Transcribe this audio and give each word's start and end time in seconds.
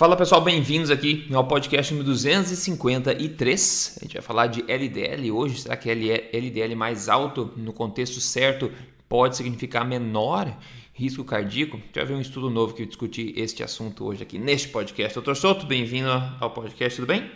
Fala 0.00 0.16
pessoal, 0.16 0.40
bem-vindos 0.40 0.90
aqui 0.90 1.28
ao 1.30 1.46
podcast 1.46 1.92
número 1.92 2.10
253. 2.10 3.98
A 4.00 4.02
gente 4.02 4.14
vai 4.14 4.22
falar 4.22 4.46
de 4.46 4.62
LDL 4.62 5.30
hoje. 5.30 5.60
Será 5.60 5.76
que 5.76 5.90
LDL 5.90 6.74
mais 6.74 7.06
alto 7.06 7.52
no 7.54 7.70
contexto 7.70 8.18
certo 8.18 8.72
pode 9.06 9.36
significar 9.36 9.86
menor 9.86 10.56
risco 10.94 11.22
cardíaco? 11.22 11.78
Vai 11.94 12.06
ver 12.06 12.14
um 12.14 12.20
estudo 12.22 12.48
novo 12.48 12.72
que 12.72 12.80
eu 12.80 12.86
discuti 12.86 13.34
este 13.36 13.62
assunto 13.62 14.06
hoje 14.06 14.22
aqui 14.22 14.38
neste 14.38 14.68
podcast. 14.68 15.16
Doutor 15.16 15.36
Souto, 15.36 15.66
bem-vindo 15.66 16.08
ao 16.40 16.50
podcast, 16.50 16.96
tudo 16.96 17.06
bem? 17.06 17.30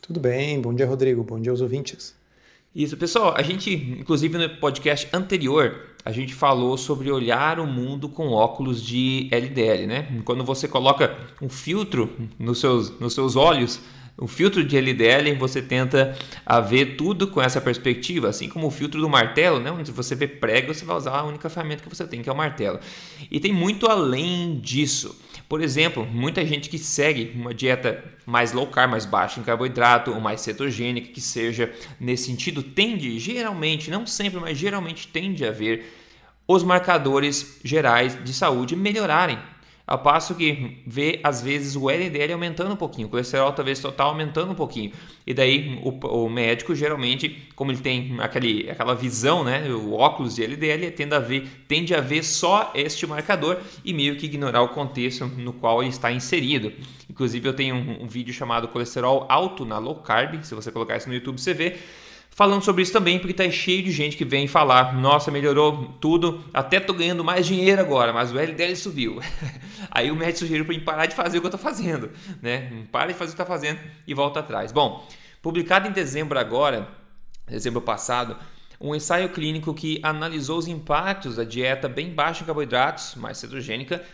Tudo 0.00 0.20
bem, 0.20 0.60
bom 0.60 0.72
dia 0.72 0.86
Rodrigo, 0.86 1.24
bom 1.24 1.40
dia 1.40 1.50
aos 1.50 1.60
ouvintes. 1.60 2.15
Isso, 2.76 2.94
pessoal, 2.94 3.34
a 3.34 3.40
gente, 3.40 3.72
inclusive 3.72 4.36
no 4.36 4.50
podcast 4.58 5.08
anterior, 5.10 5.80
a 6.04 6.12
gente 6.12 6.34
falou 6.34 6.76
sobre 6.76 7.10
olhar 7.10 7.58
o 7.58 7.66
mundo 7.66 8.06
com 8.06 8.28
óculos 8.28 8.84
de 8.84 9.30
LDL, 9.30 9.86
né? 9.86 10.20
Quando 10.26 10.44
você 10.44 10.68
coloca 10.68 11.16
um 11.40 11.48
filtro 11.48 12.12
nos 12.38 12.60
seus, 12.60 13.00
nos 13.00 13.14
seus 13.14 13.34
olhos, 13.34 13.80
o 14.18 14.26
filtro 14.26 14.62
de 14.62 14.76
LDL, 14.76 15.34
você 15.38 15.62
tenta 15.62 16.14
ver 16.68 16.96
tudo 16.96 17.28
com 17.28 17.40
essa 17.40 17.62
perspectiva, 17.62 18.28
assim 18.28 18.46
como 18.46 18.66
o 18.66 18.70
filtro 18.70 19.00
do 19.00 19.08
martelo, 19.08 19.58
né? 19.58 19.70
onde 19.70 19.90
você 19.90 20.14
vê 20.14 20.28
prego, 20.28 20.74
você 20.74 20.84
vai 20.84 20.96
usar 20.96 21.18
a 21.18 21.24
única 21.24 21.48
ferramenta 21.48 21.82
que 21.82 21.88
você 21.88 22.06
tem, 22.06 22.20
que 22.20 22.28
é 22.28 22.32
o 22.32 22.36
martelo. 22.36 22.78
E 23.30 23.40
tem 23.40 23.54
muito 23.54 23.86
além 23.86 24.58
disso. 24.60 25.18
Por 25.48 25.60
exemplo, 25.60 26.04
muita 26.04 26.44
gente 26.44 26.68
que 26.68 26.78
segue 26.78 27.32
uma 27.34 27.54
dieta 27.54 28.02
mais 28.24 28.52
low 28.52 28.66
carb, 28.66 28.90
mais 28.90 29.06
baixa 29.06 29.38
em 29.38 29.44
carboidrato 29.44 30.12
ou 30.12 30.20
mais 30.20 30.40
cetogênica, 30.40 31.12
que 31.12 31.20
seja 31.20 31.72
nesse 32.00 32.24
sentido, 32.24 32.62
tende 32.62 33.18
geralmente, 33.18 33.90
não 33.90 34.06
sempre, 34.06 34.40
mas 34.40 34.58
geralmente 34.58 35.06
tende 35.06 35.44
a 35.44 35.52
ver 35.52 35.92
os 36.48 36.64
marcadores 36.64 37.60
gerais 37.64 38.18
de 38.24 38.32
saúde 38.32 38.74
melhorarem 38.74 39.38
ao 39.86 39.98
passo 39.98 40.34
que 40.34 40.82
vê, 40.84 41.20
às 41.22 41.40
vezes, 41.40 41.76
o 41.76 41.88
LDL 41.88 42.32
aumentando 42.32 42.72
um 42.72 42.76
pouquinho, 42.76 43.06
o 43.06 43.10
colesterol 43.10 43.52
talvez 43.52 43.78
total 43.78 44.08
aumentando 44.08 44.50
um 44.50 44.54
pouquinho. 44.54 44.90
E 45.24 45.32
daí 45.32 45.80
o, 45.84 45.90
o 46.24 46.28
médico, 46.28 46.74
geralmente, 46.74 47.46
como 47.54 47.70
ele 47.70 47.80
tem 47.80 48.16
aquele, 48.18 48.68
aquela 48.68 48.94
visão, 48.94 49.44
né, 49.44 49.68
o 49.70 49.92
óculos 49.92 50.34
de 50.34 50.42
LDL, 50.42 50.90
tende 50.90 51.14
a, 51.14 51.20
ver, 51.20 51.48
tende 51.68 51.94
a 51.94 52.00
ver 52.00 52.24
só 52.24 52.72
este 52.74 53.06
marcador 53.06 53.58
e 53.84 53.92
meio 53.92 54.16
que 54.16 54.26
ignorar 54.26 54.62
o 54.62 54.70
contexto 54.70 55.26
no 55.26 55.52
qual 55.52 55.82
ele 55.82 55.90
está 55.90 56.10
inserido. 56.10 56.72
Inclusive, 57.08 57.48
eu 57.48 57.54
tenho 57.54 57.76
um, 57.76 58.04
um 58.04 58.08
vídeo 58.08 58.34
chamado 58.34 58.66
Colesterol 58.66 59.24
Alto 59.28 59.64
na 59.64 59.78
Low 59.78 59.96
Carb, 59.96 60.42
se 60.42 60.54
você 60.54 60.72
colocar 60.72 60.96
isso 60.96 61.08
no 61.08 61.14
YouTube, 61.14 61.40
você 61.40 61.54
vê 61.54 61.76
falando 62.36 62.62
sobre 62.62 62.82
isso 62.82 62.92
também, 62.92 63.18
porque 63.18 63.32
está 63.32 63.50
cheio 63.50 63.82
de 63.82 63.90
gente 63.90 64.14
que 64.14 64.24
vem 64.24 64.46
falar: 64.46 64.94
nossa, 64.94 65.30
melhorou 65.30 65.96
tudo, 65.98 66.44
até 66.52 66.78
tô 66.78 66.92
ganhando 66.92 67.24
mais 67.24 67.46
dinheiro 67.46 67.80
agora, 67.80 68.12
mas 68.12 68.30
o 68.30 68.38
LDL 68.38 68.76
subiu. 68.76 69.18
Aí 69.90 70.10
o 70.10 70.14
médico 70.14 70.40
sugeriu 70.40 70.66
para 70.66 70.74
mim 70.74 70.80
parar 70.80 71.06
de 71.06 71.16
fazer 71.16 71.38
o 71.38 71.40
que 71.40 71.46
eu 71.46 71.56
estou 71.56 71.60
fazendo, 71.60 72.10
né? 72.42 72.84
Para 72.92 73.10
de 73.10 73.14
fazer 73.14 73.32
o 73.32 73.34
que 73.34 73.42
está 73.42 73.46
fazendo 73.46 73.80
e 74.06 74.12
volta 74.12 74.40
atrás. 74.40 74.70
Bom, 74.70 75.08
publicado 75.40 75.88
em 75.88 75.92
dezembro 75.92 76.38
agora, 76.38 76.88
dezembro 77.48 77.80
passado, 77.80 78.36
um 78.78 78.94
ensaio 78.94 79.30
clínico 79.30 79.72
que 79.72 79.98
analisou 80.02 80.58
os 80.58 80.68
impactos 80.68 81.36
da 81.36 81.44
dieta 81.44 81.88
bem 81.88 82.10
baixa 82.10 82.42
em 82.42 82.46
carboidratos, 82.46 83.14
mais 83.14 83.38
cetogênica, 83.38 84.04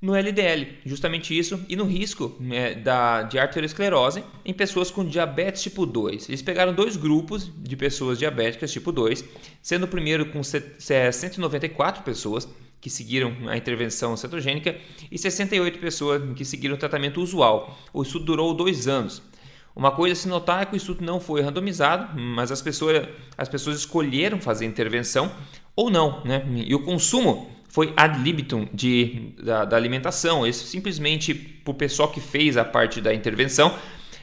no 0.00 0.14
LDL, 0.14 0.78
justamente 0.84 1.36
isso, 1.36 1.64
e 1.68 1.76
no 1.76 1.84
risco 1.84 2.36
né, 2.38 2.74
da, 2.74 3.22
de 3.22 3.38
arteriosclerose 3.38 4.22
em 4.44 4.52
pessoas 4.52 4.90
com 4.90 5.04
diabetes 5.04 5.62
tipo 5.62 5.86
2. 5.86 6.28
Eles 6.28 6.42
pegaram 6.42 6.74
dois 6.74 6.96
grupos 6.96 7.50
de 7.56 7.74
pessoas 7.74 8.18
diabéticas 8.18 8.70
tipo 8.70 8.92
2, 8.92 9.24
sendo 9.62 9.84
o 9.84 9.88
primeiro 9.88 10.26
com 10.26 10.42
194 10.42 12.02
pessoas 12.02 12.46
que 12.84 12.90
seguiram 12.90 13.34
a 13.48 13.56
intervenção 13.56 14.14
cetogênica 14.14 14.76
e 15.10 15.18
68 15.18 15.78
pessoas 15.78 16.22
que 16.36 16.44
seguiram 16.44 16.74
o 16.74 16.78
tratamento 16.78 17.22
usual. 17.22 17.78
O 17.90 18.02
estudo 18.02 18.26
durou 18.26 18.52
dois 18.52 18.86
anos. 18.86 19.22
Uma 19.74 19.90
coisa 19.90 20.12
a 20.12 20.16
se 20.16 20.28
notar 20.28 20.62
é 20.62 20.66
que 20.66 20.74
o 20.74 20.76
estudo 20.76 21.02
não 21.02 21.18
foi 21.18 21.40
randomizado, 21.40 22.20
mas 22.20 22.52
as 22.52 22.60
pessoas, 22.60 23.08
as 23.38 23.48
pessoas 23.48 23.78
escolheram 23.78 24.38
fazer 24.38 24.66
intervenção 24.66 25.34
ou 25.74 25.90
não, 25.90 26.22
né? 26.24 26.44
E 26.54 26.74
o 26.74 26.84
consumo 26.84 27.50
foi 27.74 27.92
ad 27.96 28.22
libitum 28.22 28.68
de, 28.72 29.32
da, 29.42 29.64
da 29.64 29.76
alimentação. 29.76 30.46
Eles 30.46 30.54
simplesmente, 30.54 31.34
para 31.34 31.72
o 31.72 31.74
pessoal 31.74 32.08
que 32.08 32.20
fez 32.20 32.56
a 32.56 32.64
parte 32.64 33.00
da 33.00 33.12
intervenção, 33.12 33.76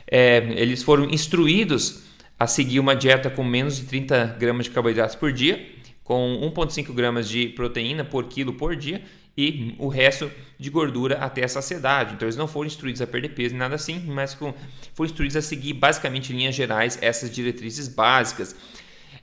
é, 0.08 0.38
eles 0.56 0.82
foram 0.82 1.10
instruídos 1.10 2.04
a 2.40 2.48
seguir 2.48 2.80
uma 2.80 2.96
dieta 2.96 3.30
com 3.30 3.44
menos 3.44 3.76
de 3.76 3.88
30 3.88 4.38
gramas 4.40 4.68
de 4.68 4.72
carboidratos 4.72 5.16
por 5.16 5.34
dia, 5.34 5.70
com 6.02 6.50
1,5 6.56 6.94
gramas 6.94 7.28
de 7.28 7.50
proteína 7.50 8.06
por 8.06 8.24
quilo 8.30 8.54
por 8.54 8.74
dia 8.74 9.02
e 9.38 9.76
o 9.78 9.90
resto 9.90 10.32
de 10.58 10.70
gordura 10.70 11.18
até 11.18 11.44
a 11.44 11.48
saciedade. 11.50 12.14
Então 12.14 12.26
eles 12.26 12.38
não 12.38 12.48
foram 12.48 12.68
instruídos 12.68 13.02
a 13.02 13.08
perder 13.08 13.30
peso, 13.36 13.54
nada 13.54 13.76
assim, 13.76 14.00
mas 14.08 14.34
foram 14.34 14.56
instruídos 15.02 15.36
a 15.36 15.42
seguir 15.42 15.74
basicamente 15.74 16.32
em 16.32 16.38
linhas 16.38 16.56
gerais 16.56 16.98
essas 17.02 17.30
diretrizes 17.30 17.90
básicas 17.90 18.56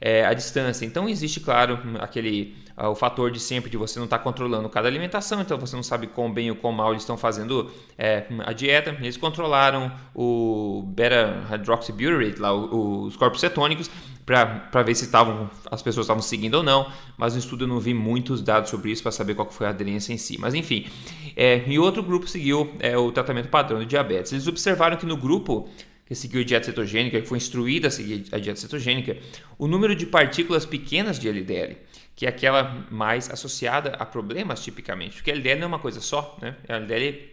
é, 0.01 0.25
a 0.25 0.33
distância. 0.33 0.85
Então 0.85 1.09
existe, 1.09 1.41
claro, 1.41 1.79
aquele 2.01 2.57
uh, 2.77 2.89
o 2.89 2.95
fator 2.95 3.31
de 3.31 3.41
sempre 3.41 3.71
de 3.71 3.77
você 3.77 3.99
não 3.99 4.05
estar 4.05 4.19
tá 4.19 4.25
controlando 4.25 4.69
cada 4.69 4.89
alimentação, 4.89 5.41
então 5.41 5.59
você 5.59 5.75
não 5.75 5.83
sabe 5.83 6.07
quão 6.07 6.33
bem 6.33 6.51
ou 6.51 6.57
quão 6.57 6.73
mal 6.73 6.91
eles 6.91 7.03
estão 7.03 7.17
fazendo 7.17 7.71
é, 7.97 8.25
a 8.45 8.53
dieta. 8.53 8.97
Eles 9.01 9.17
controlaram 9.17 9.93
o 10.15 10.85
beta 10.87 11.45
hydroxybutyrate, 11.51 12.41
lá, 12.41 12.55
os 12.55 13.17
corpos 13.17 13.41
cetônicos, 13.41 13.91
para 14.25 14.83
ver 14.83 14.95
se 14.95 15.11
tavam, 15.11 15.51
as 15.71 15.81
pessoas 15.81 16.05
estavam 16.05 16.23
seguindo 16.23 16.57
ou 16.57 16.63
não, 16.63 16.93
mas 17.17 17.33
no 17.33 17.39
estudo 17.39 17.65
eu 17.65 17.69
não 17.69 17.81
vi 17.81 17.95
muitos 17.95 18.43
dados 18.43 18.69
sobre 18.69 18.91
isso 18.91 19.03
para 19.03 19.11
saber 19.11 19.35
qual 19.35 19.51
foi 19.51 19.67
a 19.67 19.71
aderência 19.71 20.13
em 20.13 20.19
si. 20.19 20.39
Mas 20.39 20.53
enfim, 20.53 20.87
é, 21.35 21.63
e 21.67 21.79
outro 21.79 22.03
grupo 22.03 22.29
seguiu 22.29 22.71
é, 22.79 22.97
o 22.97 23.11
tratamento 23.11 23.49
padrão 23.49 23.79
de 23.81 23.87
diabetes. 23.87 24.33
Eles 24.33 24.47
observaram 24.47 24.99
que 24.99 25.07
no 25.07 25.17
grupo 25.17 25.67
que 26.09 26.15
seguiu 26.15 26.41
a 26.41 26.45
dieta 26.45 26.65
cetogênica, 26.65 27.21
que 27.21 27.29
foi 27.29 27.37
instruída 27.37 27.89
a 27.89 27.91
seguir 27.91 28.25
a 28.33 28.39
dieta 28.39 28.59
cetogênica, 28.59 29.19
o 29.59 29.69
número 29.69 29.95
de 29.95 30.07
partículas 30.07 30.65
pequenas 30.65 31.19
de 31.19 31.29
LDL, 31.29 31.77
que 32.17 32.25
é 32.25 32.31
aquela 32.31 32.87
mais 32.91 33.31
associada 33.31 33.91
a 33.91 34.07
problemas 34.07 34.65
tipicamente, 34.65 35.17
porque 35.17 35.31
LDL 35.31 35.61
não 35.61 35.65
é 35.65 35.69
uma 35.69 35.79
coisa 35.79 36.01
só, 36.01 36.39
né? 36.41 36.57
A 36.67 36.77
LDL 36.77 37.29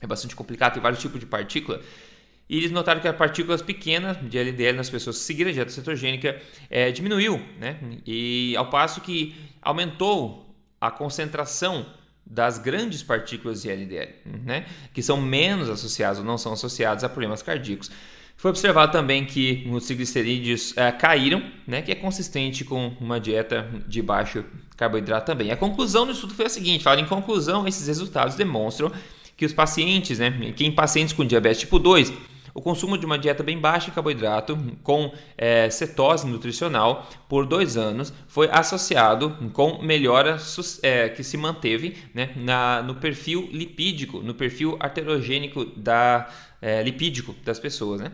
é 0.00 0.06
bastante 0.06 0.36
complicado, 0.36 0.74
tem 0.74 0.82
vários 0.82 1.00
tipos 1.00 1.18
de 1.18 1.26
partícula. 1.26 1.82
E 2.48 2.56
eles 2.56 2.70
notaram 2.70 3.00
que 3.00 3.08
as 3.08 3.16
partículas 3.16 3.62
pequenas 3.62 4.16
de 4.22 4.38
LDL 4.38 4.76
nas 4.76 4.88
pessoas 4.88 5.18
que 5.18 5.24
seguiram 5.24 5.50
a 5.50 5.52
dieta 5.52 5.70
cetogênica 5.72 6.40
é, 6.70 6.92
diminuiu, 6.92 7.44
né? 7.58 7.80
E 8.06 8.54
ao 8.56 8.70
passo 8.70 9.00
que 9.00 9.34
aumentou 9.60 10.54
a 10.80 10.88
concentração 10.88 11.84
das 12.24 12.58
grandes 12.58 13.02
partículas 13.02 13.62
de 13.62 13.70
LDL, 13.70 14.14
né? 14.24 14.66
Que 14.94 15.02
são 15.02 15.20
menos 15.20 15.68
associadas 15.68 16.20
ou 16.20 16.24
não 16.24 16.38
são 16.38 16.52
associadas 16.52 17.02
a 17.02 17.08
problemas 17.08 17.42
cardíacos. 17.42 17.90
Foi 18.40 18.50
observado 18.50 18.90
também 18.90 19.26
que 19.26 19.68
os 19.70 19.84
triglicerídeos 19.84 20.74
é, 20.74 20.90
caíram, 20.90 21.42
né, 21.66 21.82
que 21.82 21.92
é 21.92 21.94
consistente 21.94 22.64
com 22.64 22.90
uma 22.98 23.20
dieta 23.20 23.68
de 23.86 24.00
baixo 24.00 24.42
carboidrato 24.78 25.26
também. 25.26 25.50
A 25.50 25.56
conclusão 25.58 26.06
do 26.06 26.12
estudo 26.12 26.32
foi 26.32 26.46
a 26.46 26.48
seguinte: 26.48 26.82
fala, 26.82 27.02
em 27.02 27.04
conclusão, 27.04 27.68
esses 27.68 27.86
resultados 27.86 28.36
demonstram 28.36 28.90
que 29.36 29.44
os 29.44 29.52
pacientes, 29.52 30.18
né, 30.18 30.54
que 30.56 30.64
em 30.64 30.72
pacientes 30.72 31.12
com 31.12 31.22
diabetes 31.22 31.60
tipo 31.60 31.78
2, 31.78 32.14
o 32.60 32.62
consumo 32.62 32.98
de 32.98 33.06
uma 33.06 33.18
dieta 33.18 33.42
bem 33.42 33.58
baixa 33.58 33.88
em 33.88 33.92
carboidrato, 33.94 34.54
com 34.82 35.10
é, 35.36 35.70
cetose 35.70 36.26
nutricional, 36.26 37.08
por 37.26 37.46
dois 37.46 37.78
anos, 37.78 38.12
foi 38.28 38.50
associado 38.52 39.34
com 39.54 39.82
melhora 39.82 40.36
é, 40.82 41.08
que 41.08 41.24
se 41.24 41.38
manteve 41.38 41.96
né, 42.12 42.32
na, 42.36 42.82
no 42.82 42.96
perfil 42.96 43.48
lipídico, 43.50 44.20
no 44.20 44.34
perfil 44.34 44.76
arterogênico 44.78 45.64
da, 45.64 46.28
é, 46.60 46.82
lipídico 46.82 47.34
das 47.42 47.58
pessoas. 47.58 48.02
Né? 48.02 48.12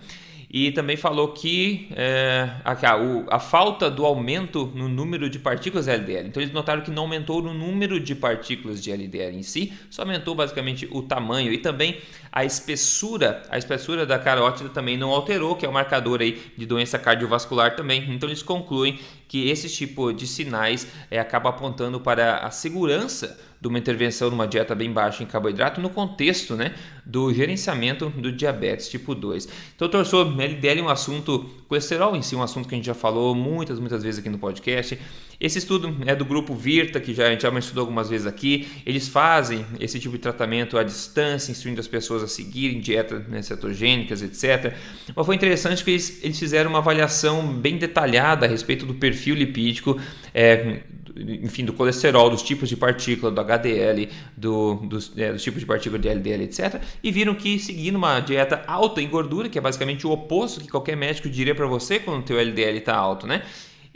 E 0.58 0.72
também 0.72 0.96
falou 0.96 1.34
que 1.34 1.86
é, 1.94 2.48
a, 2.64 2.96
o, 2.96 3.26
a, 3.28 3.38
falta 3.38 3.90
do 3.90 4.06
aumento 4.06 4.72
no 4.74 4.88
número 4.88 5.28
de 5.28 5.38
partículas 5.38 5.86
LDL. 5.86 6.28
Então 6.28 6.42
eles 6.42 6.54
notaram 6.54 6.80
que 6.80 6.90
não 6.90 7.02
aumentou 7.02 7.42
no 7.42 7.52
número 7.52 8.00
de 8.00 8.14
partículas 8.14 8.82
de 8.82 8.90
LDL 8.90 9.36
em 9.36 9.42
si, 9.42 9.74
só 9.90 10.00
aumentou 10.00 10.34
basicamente 10.34 10.88
o 10.90 11.02
tamanho 11.02 11.52
e 11.52 11.58
também 11.58 11.98
a 12.32 12.42
espessura. 12.42 13.42
A 13.50 13.58
espessura 13.58 14.06
da 14.06 14.18
carótida 14.18 14.70
também 14.70 14.96
não 14.96 15.10
alterou, 15.10 15.56
que 15.56 15.66
é 15.66 15.68
o 15.68 15.72
marcador 15.74 16.22
aí 16.22 16.40
de 16.56 16.64
doença 16.64 16.98
cardiovascular 16.98 17.76
também. 17.76 18.10
Então 18.10 18.26
eles 18.26 18.42
concluem 18.42 18.98
que 19.28 19.50
esse 19.50 19.68
tipo 19.68 20.10
de 20.10 20.26
sinais 20.26 20.86
é, 21.10 21.18
acaba 21.18 21.50
apontando 21.50 22.00
para 22.00 22.38
a 22.38 22.50
segurança 22.50 23.38
de 23.66 23.72
uma 23.72 23.78
intervenção 23.78 24.30
numa 24.30 24.46
dieta 24.46 24.74
bem 24.74 24.92
baixa 24.92 25.22
em 25.22 25.26
carboidrato 25.26 25.80
no 25.80 25.90
contexto 25.90 26.54
né, 26.54 26.74
do 27.04 27.32
gerenciamento 27.32 28.08
do 28.10 28.32
diabetes 28.32 28.88
tipo 28.88 29.14
2. 29.14 29.48
Então, 29.74 29.88
doutor, 29.88 30.40
LDL 30.40 30.80
é 30.80 30.82
um 30.82 30.88
assunto, 30.88 31.44
colesterol 31.68 32.16
em 32.16 32.22
si, 32.22 32.34
um 32.34 32.42
assunto 32.42 32.68
que 32.68 32.74
a 32.74 32.78
gente 32.78 32.86
já 32.86 32.94
falou 32.94 33.34
muitas, 33.34 33.78
muitas 33.78 34.02
vezes 34.02 34.20
aqui 34.20 34.28
no 34.28 34.38
podcast. 34.38 34.98
Esse 35.38 35.58
estudo 35.58 35.94
é 36.06 36.14
do 36.14 36.24
grupo 36.24 36.54
Virta, 36.54 36.98
que 36.98 37.12
já, 37.12 37.26
a 37.26 37.30
gente 37.30 37.42
já 37.42 37.58
estudou 37.58 37.82
algumas 37.82 38.08
vezes 38.08 38.26
aqui. 38.26 38.66
Eles 38.86 39.06
fazem 39.06 39.66
esse 39.78 40.00
tipo 40.00 40.14
de 40.14 40.20
tratamento 40.20 40.78
à 40.78 40.82
distância, 40.82 41.52
instruindo 41.52 41.80
as 41.80 41.86
pessoas 41.86 42.22
a 42.22 42.28
seguirem 42.28 42.80
dietas 42.80 43.26
né, 43.28 43.42
cetogênicas, 43.42 44.22
etc. 44.22 44.74
Mas 45.14 45.26
foi 45.26 45.34
interessante 45.34 45.84
que 45.84 45.90
eles, 45.90 46.24
eles 46.24 46.38
fizeram 46.38 46.70
uma 46.70 46.78
avaliação 46.78 47.46
bem 47.46 47.76
detalhada 47.76 48.46
a 48.46 48.48
respeito 48.48 48.86
do 48.86 48.94
perfil 48.94 49.34
lipídico 49.34 50.00
é, 50.32 50.80
enfim, 51.16 51.64
do 51.64 51.72
colesterol, 51.72 52.28
dos 52.28 52.42
tipos 52.42 52.68
de 52.68 52.76
partícula, 52.76 53.32
do 53.32 53.40
HDL, 53.40 54.08
do, 54.36 54.74
dos, 54.74 55.12
é, 55.16 55.32
dos 55.32 55.42
tipos 55.42 55.60
de 55.60 55.66
partícula 55.66 55.98
de 55.98 56.08
LDL, 56.08 56.44
etc. 56.44 56.80
E 57.02 57.10
viram 57.10 57.34
que 57.34 57.58
seguindo 57.58 57.96
uma 57.96 58.20
dieta 58.20 58.62
alta 58.66 59.00
em 59.00 59.08
gordura, 59.08 59.48
que 59.48 59.58
é 59.58 59.60
basicamente 59.60 60.06
o 60.06 60.10
oposto 60.10 60.60
que 60.60 60.68
qualquer 60.68 60.96
médico 60.96 61.28
diria 61.28 61.54
para 61.54 61.66
você 61.66 61.98
quando 61.98 62.20
o 62.20 62.22
teu 62.22 62.38
LDL 62.38 62.78
está 62.78 62.94
alto, 62.94 63.26
né? 63.26 63.42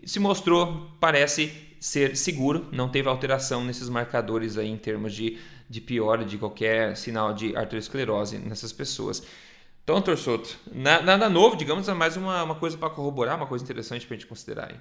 Se 0.05 0.19
mostrou, 0.19 0.91
parece 0.99 1.53
ser 1.79 2.17
seguro, 2.17 2.67
não 2.73 2.89
teve 2.89 3.09
alteração 3.09 3.65
nesses 3.65 3.89
marcadores 3.89 4.59
aí 4.59 4.69
em 4.69 4.77
termos 4.77 5.15
de, 5.15 5.39
de 5.69 5.81
piora 5.81 6.25
de 6.25 6.37
qualquer 6.37 6.97
sinal 6.97 7.33
de 7.33 7.57
arteriosclerose 7.57 8.39
nessas 8.39 8.73
pessoas. 8.73 9.23
Então, 9.83 10.01
Torsoto, 10.01 10.57
nada 10.73 11.29
novo, 11.29 11.57
digamos, 11.57 11.89
é 11.89 11.95
mais 11.95 12.17
uma, 12.17 12.45
uma 12.45 12.55
coisa 12.55 12.79
para 12.79 12.91
corroborar, 12.91 13.37
uma 13.37 13.47
coisa 13.47 13.65
interessante 13.65 14.07
para 14.07 14.15
a 14.15 14.19
gente 14.19 14.29
considerar 14.29 14.71
aí. 14.71 14.77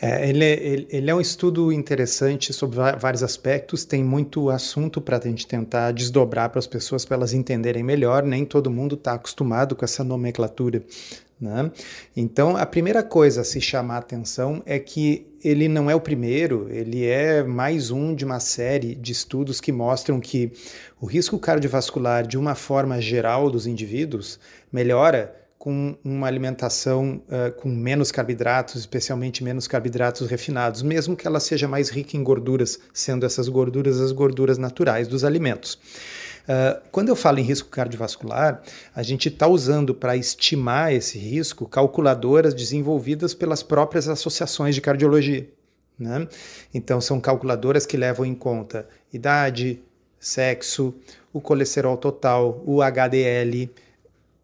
É, 0.00 0.28
ele, 0.28 0.44
é, 0.44 0.52
ele, 0.52 0.88
ele, 0.90 1.10
é 1.10 1.14
um 1.14 1.20
estudo 1.20 1.72
interessante 1.72 2.52
sobre 2.52 2.76
vários 2.98 3.22
aspectos, 3.22 3.84
tem 3.84 4.04
muito 4.04 4.50
assunto 4.50 5.00
para 5.00 5.16
a 5.16 5.20
gente 5.20 5.46
tentar 5.46 5.92
desdobrar 5.92 6.50
para 6.50 6.58
as 6.58 6.66
pessoas, 6.66 7.04
para 7.04 7.16
elas 7.16 7.32
entenderem 7.32 7.82
melhor. 7.82 8.22
Nem 8.22 8.44
todo 8.44 8.70
mundo 8.70 8.94
está 8.94 9.14
acostumado 9.14 9.74
com 9.74 9.84
essa 9.84 10.04
nomenclatura. 10.04 10.82
Né? 11.40 11.70
Então, 12.16 12.56
a 12.56 12.64
primeira 12.64 13.02
coisa 13.02 13.42
a 13.42 13.44
se 13.44 13.60
chamar 13.60 13.96
a 13.96 13.98
atenção 13.98 14.62
é 14.64 14.78
que 14.78 15.26
ele 15.44 15.68
não 15.68 15.90
é 15.90 15.94
o 15.94 16.00
primeiro, 16.00 16.66
ele 16.70 17.04
é 17.04 17.42
mais 17.42 17.90
um 17.90 18.14
de 18.14 18.24
uma 18.24 18.40
série 18.40 18.94
de 18.94 19.12
estudos 19.12 19.60
que 19.60 19.70
mostram 19.70 20.18
que 20.18 20.50
o 21.00 21.06
risco 21.06 21.38
cardiovascular, 21.38 22.26
de 22.26 22.38
uma 22.38 22.54
forma 22.54 23.00
geral 23.00 23.50
dos 23.50 23.66
indivíduos, 23.66 24.40
melhora 24.72 25.45
com 25.58 25.96
uma 26.04 26.26
alimentação 26.26 27.22
uh, 27.28 27.52
com 27.60 27.68
menos 27.68 28.12
carboidratos, 28.12 28.76
especialmente 28.76 29.42
menos 29.42 29.66
carboidratos 29.66 30.28
refinados, 30.28 30.82
mesmo 30.82 31.16
que 31.16 31.26
ela 31.26 31.40
seja 31.40 31.66
mais 31.66 31.88
rica 31.88 32.16
em 32.16 32.22
gorduras, 32.22 32.78
sendo 32.92 33.26
essas 33.26 33.48
gorduras 33.48 34.00
as 34.00 34.12
gorduras 34.12 34.58
naturais 34.58 35.08
dos 35.08 35.24
alimentos. 35.24 35.74
Uh, 36.44 36.80
quando 36.92 37.08
eu 37.08 37.16
falo 37.16 37.40
em 37.40 37.42
risco 37.42 37.68
cardiovascular, 37.68 38.62
a 38.94 39.02
gente 39.02 39.28
está 39.28 39.48
usando 39.48 39.92
para 39.92 40.16
estimar 40.16 40.92
esse 40.92 41.18
risco 41.18 41.66
calculadoras 41.66 42.54
desenvolvidas 42.54 43.34
pelas 43.34 43.62
próprias 43.62 44.08
associações 44.08 44.74
de 44.74 44.80
cardiologia. 44.80 45.48
Né? 45.98 46.28
Então, 46.72 47.00
são 47.00 47.20
calculadoras 47.20 47.86
que 47.86 47.96
levam 47.96 48.24
em 48.24 48.34
conta 48.34 48.88
idade, 49.12 49.80
sexo, 50.20 50.94
o 51.32 51.40
colesterol 51.40 51.96
total, 51.96 52.62
o 52.64 52.80
HDL, 52.82 53.70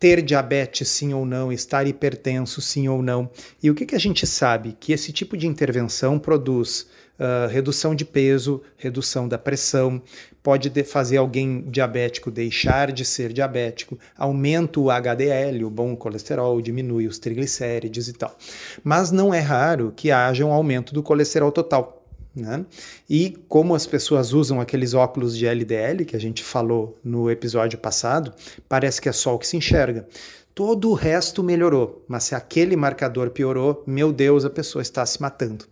ter 0.02 0.20
diabetes 0.20 0.88
sim 0.88 1.14
ou 1.14 1.24
não, 1.24 1.52
estar 1.52 1.86
hipertenso 1.86 2.60
sim 2.60 2.88
ou 2.88 3.00
não. 3.00 3.30
E 3.62 3.70
o 3.70 3.74
que, 3.74 3.86
que 3.86 3.94
a 3.94 4.00
gente 4.00 4.26
sabe? 4.26 4.76
Que 4.80 4.92
esse 4.92 5.12
tipo 5.12 5.36
de 5.36 5.46
intervenção 5.46 6.18
produz 6.18 6.88
uh, 7.20 7.46
redução 7.48 7.94
de 7.94 8.04
peso, 8.04 8.60
redução 8.76 9.28
da 9.28 9.38
pressão, 9.38 10.02
pode 10.42 10.68
fazer 10.82 11.18
alguém 11.18 11.62
diabético 11.70 12.32
deixar 12.32 12.90
de 12.90 13.04
ser 13.04 13.32
diabético, 13.32 13.96
aumenta 14.18 14.80
o 14.80 14.90
HDL, 14.90 15.64
o 15.64 15.70
bom 15.70 15.94
colesterol, 15.94 16.60
diminui 16.60 17.06
os 17.06 17.20
triglicérides 17.20 18.08
e 18.08 18.12
tal. 18.12 18.36
Mas 18.82 19.12
não 19.12 19.32
é 19.32 19.38
raro 19.38 19.92
que 19.94 20.10
haja 20.10 20.44
um 20.44 20.50
aumento 20.50 20.92
do 20.92 21.00
colesterol 21.00 21.52
total. 21.52 22.01
Né? 22.34 22.64
E 23.08 23.36
como 23.46 23.74
as 23.74 23.86
pessoas 23.86 24.32
usam 24.32 24.60
aqueles 24.60 24.94
óculos 24.94 25.36
de 25.36 25.46
LDL 25.46 26.04
que 26.04 26.16
a 26.16 26.20
gente 26.20 26.42
falou 26.42 26.98
no 27.04 27.30
episódio 27.30 27.78
passado, 27.78 28.32
parece 28.68 29.00
que 29.00 29.08
é 29.08 29.12
só 29.12 29.34
o 29.34 29.38
que 29.38 29.46
se 29.46 29.56
enxerga. 29.56 30.06
Todo 30.54 30.90
o 30.90 30.94
resto 30.94 31.42
melhorou, 31.42 32.04
mas 32.06 32.24
se 32.24 32.34
aquele 32.34 32.76
marcador 32.76 33.30
piorou, 33.30 33.82
meu 33.86 34.12
Deus, 34.12 34.44
a 34.44 34.50
pessoa 34.50 34.82
está 34.82 35.04
se 35.04 35.20
matando. 35.20 35.64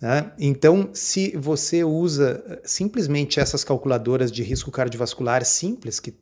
Né? 0.00 0.32
Então, 0.38 0.90
se 0.92 1.36
você 1.36 1.84
usa 1.84 2.42
eh, 2.48 2.60
simplesmente 2.64 3.38
essas 3.38 3.62
calculadoras 3.62 4.30
de 4.32 4.42
risco 4.42 4.70
cardiovascular 4.70 5.44
simples, 5.44 6.00
que 6.00 6.14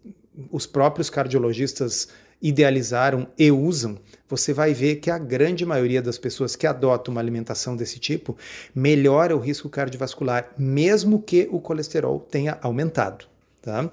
os 0.50 0.66
próprios 0.66 1.08
cardiologistas 1.08 2.08
idealizaram 2.40 3.26
e 3.38 3.50
usam, 3.50 3.98
você 4.30 4.52
vai 4.52 4.72
ver 4.72 4.96
que 4.96 5.10
a 5.10 5.18
grande 5.18 5.66
maioria 5.66 6.00
das 6.00 6.16
pessoas 6.16 6.54
que 6.54 6.66
adotam 6.66 7.10
uma 7.10 7.20
alimentação 7.20 7.74
desse 7.76 7.98
tipo 7.98 8.38
melhora 8.72 9.36
o 9.36 9.40
risco 9.40 9.68
cardiovascular, 9.68 10.52
mesmo 10.56 11.20
que 11.20 11.48
o 11.50 11.58
colesterol 11.60 12.20
tenha 12.20 12.56
aumentado. 12.62 13.26
Tá? 13.60 13.90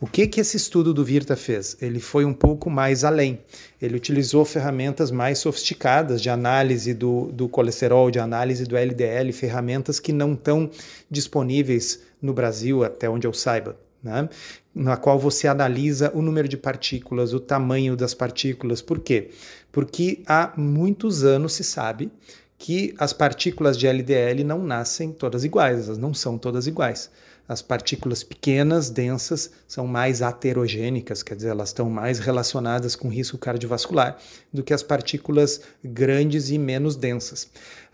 O 0.00 0.06
que, 0.06 0.28
que 0.28 0.40
esse 0.40 0.56
estudo 0.56 0.94
do 0.94 1.04
Virta 1.04 1.34
fez? 1.34 1.76
Ele 1.80 1.98
foi 1.98 2.24
um 2.24 2.34
pouco 2.34 2.70
mais 2.70 3.02
além. 3.02 3.40
Ele 3.82 3.96
utilizou 3.96 4.44
ferramentas 4.44 5.10
mais 5.10 5.38
sofisticadas 5.38 6.22
de 6.22 6.30
análise 6.30 6.94
do, 6.94 7.32
do 7.32 7.48
colesterol, 7.48 8.10
de 8.12 8.20
análise 8.20 8.64
do 8.64 8.76
LDL, 8.76 9.32
ferramentas 9.32 9.98
que 9.98 10.12
não 10.12 10.34
estão 10.34 10.70
disponíveis 11.10 12.00
no 12.22 12.32
Brasil, 12.32 12.84
até 12.84 13.10
onde 13.10 13.26
eu 13.26 13.32
saiba 13.32 13.76
né? 14.02 14.28
na 14.74 14.96
qual 14.96 15.18
você 15.18 15.48
analisa 15.48 16.12
o 16.14 16.22
número 16.22 16.48
de 16.48 16.56
partículas, 16.56 17.32
o 17.32 17.40
tamanho 17.40 17.96
das 17.96 18.14
partículas. 18.14 18.80
Por 18.80 19.00
quê? 19.00 19.30
Porque 19.72 20.22
há 20.26 20.52
muitos 20.56 21.24
anos 21.24 21.54
se 21.54 21.64
sabe 21.64 22.10
que 22.56 22.94
as 22.98 23.12
partículas 23.12 23.76
de 23.76 23.86
LDL 23.86 24.44
não 24.44 24.62
nascem 24.62 25.12
todas 25.12 25.44
iguais, 25.44 25.86
elas 25.86 25.98
não 25.98 26.14
são 26.14 26.38
todas 26.38 26.66
iguais. 26.66 27.10
As 27.48 27.62
partículas 27.62 28.22
pequenas, 28.22 28.90
densas, 28.90 29.50
são 29.66 29.86
mais 29.86 30.20
aterogênicas, 30.20 31.22
quer 31.22 31.34
dizer, 31.34 31.48
elas 31.48 31.70
estão 31.70 31.88
mais 31.88 32.18
relacionadas 32.18 32.94
com 32.94 33.08
risco 33.08 33.38
cardiovascular 33.38 34.18
do 34.52 34.62
que 34.62 34.74
as 34.74 34.82
partículas 34.82 35.62
grandes 35.82 36.50
e 36.50 36.58
menos 36.58 36.94
densas. 36.94 37.44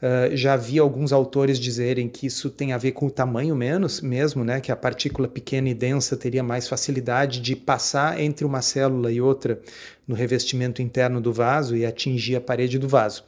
Uh, 0.02 0.36
já 0.36 0.56
vi 0.56 0.80
alguns 0.80 1.12
autores 1.12 1.58
dizerem 1.58 2.08
que 2.08 2.26
isso 2.26 2.50
tem 2.50 2.72
a 2.72 2.78
ver 2.78 2.92
com 2.92 3.06
o 3.06 3.10
tamanho 3.10 3.54
menos 3.54 4.00
mesmo, 4.00 4.42
né? 4.42 4.60
Que 4.60 4.72
a 4.72 4.76
partícula 4.76 5.28
pequena 5.28 5.68
e 5.68 5.74
densa 5.74 6.16
teria 6.16 6.42
mais 6.42 6.66
facilidade 6.66 7.40
de 7.40 7.54
passar 7.54 8.20
entre 8.20 8.44
uma 8.44 8.60
célula 8.60 9.12
e 9.12 9.20
outra 9.20 9.60
no 10.06 10.16
revestimento 10.16 10.82
interno 10.82 11.20
do 11.20 11.32
vaso 11.32 11.76
e 11.76 11.86
atingir 11.86 12.34
a 12.34 12.40
parede 12.40 12.76
do 12.76 12.88
vaso. 12.88 13.24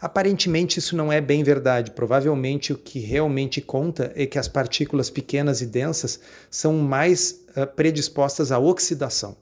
Aparentemente, 0.00 0.78
isso 0.78 0.96
não 0.96 1.12
é 1.12 1.20
bem 1.20 1.42
verdade. 1.42 1.90
Provavelmente, 1.90 2.72
o 2.72 2.78
que 2.78 3.00
realmente 3.00 3.60
conta 3.60 4.12
é 4.14 4.26
que 4.26 4.38
as 4.38 4.46
partículas 4.46 5.10
pequenas 5.10 5.60
e 5.60 5.66
densas 5.66 6.20
são 6.50 6.74
mais 6.74 7.44
uh, 7.56 7.66
predispostas 7.66 8.52
à 8.52 8.58
oxidação. 8.58 9.36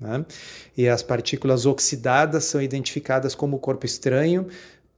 Né? 0.00 0.24
E 0.76 0.88
as 0.88 1.02
partículas 1.02 1.66
oxidadas 1.66 2.44
são 2.44 2.62
identificadas 2.62 3.34
como 3.34 3.58
corpo 3.58 3.84
estranho 3.84 4.46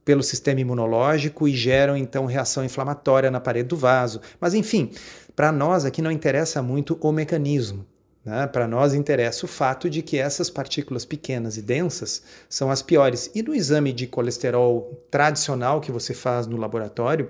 pelo 0.05 0.23
sistema 0.23 0.61
imunológico 0.61 1.47
e 1.47 1.55
geram 1.55 1.95
então 1.95 2.25
reação 2.25 2.63
inflamatória 2.63 3.31
na 3.31 3.39
parede 3.39 3.69
do 3.69 3.77
vaso. 3.77 4.21
Mas 4.39 4.53
enfim, 4.53 4.91
para 5.35 5.51
nós 5.51 5.85
aqui 5.85 6.01
não 6.01 6.11
interessa 6.11 6.61
muito 6.61 6.97
o 7.01 7.11
mecanismo. 7.11 7.85
Né? 8.23 8.47
Para 8.47 8.67
nós 8.67 8.93
interessa 8.93 9.45
o 9.45 9.49
fato 9.49 9.89
de 9.89 10.01
que 10.01 10.17
essas 10.17 10.49
partículas 10.49 11.05
pequenas 11.05 11.57
e 11.57 11.61
densas 11.61 12.21
são 12.49 12.69
as 12.69 12.81
piores. 12.81 13.31
E 13.33 13.41
no 13.41 13.55
exame 13.55 13.93
de 13.93 14.07
colesterol 14.07 15.03
tradicional 15.09 15.79
que 15.79 15.91
você 15.91 16.13
faz 16.13 16.45
no 16.45 16.57
laboratório, 16.57 17.29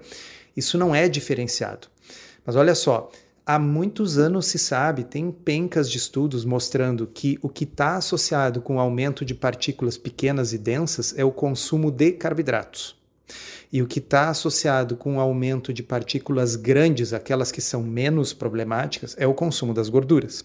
isso 0.55 0.77
não 0.77 0.93
é 0.93 1.07
diferenciado. 1.07 1.87
Mas 2.45 2.55
olha 2.55 2.73
só, 2.73 3.11
há 3.45 3.59
muitos 3.59 4.17
anos 4.17 4.47
se 4.47 4.57
sabe, 4.57 5.03
tem 5.03 5.31
pencas 5.31 5.89
de 5.89 5.97
estudos 5.97 6.43
mostrando 6.43 7.05
que 7.07 7.37
o 7.41 7.49
que 7.49 7.63
está 7.63 7.97
associado 7.97 8.61
com 8.61 8.77
o 8.77 8.79
aumento 8.79 9.23
de 9.23 9.35
partículas 9.35 9.97
pequenas 9.97 10.53
e 10.53 10.57
densas 10.57 11.13
é 11.17 11.23
o 11.23 11.31
consumo 11.31 11.91
de 11.91 12.13
carboidratos. 12.13 12.97
E 13.71 13.83
o 13.83 13.87
que 13.87 13.99
está 13.99 14.29
associado 14.29 14.95
com 14.95 15.17
o 15.17 15.19
aumento 15.19 15.71
de 15.71 15.83
partículas 15.83 16.55
grandes, 16.55 17.13
aquelas 17.13 17.51
que 17.51 17.61
são 17.61 17.83
menos 17.83 18.33
problemáticas, 18.33 19.15
é 19.19 19.27
o 19.27 19.33
consumo 19.35 19.75
das 19.75 19.89
gorduras. 19.89 20.43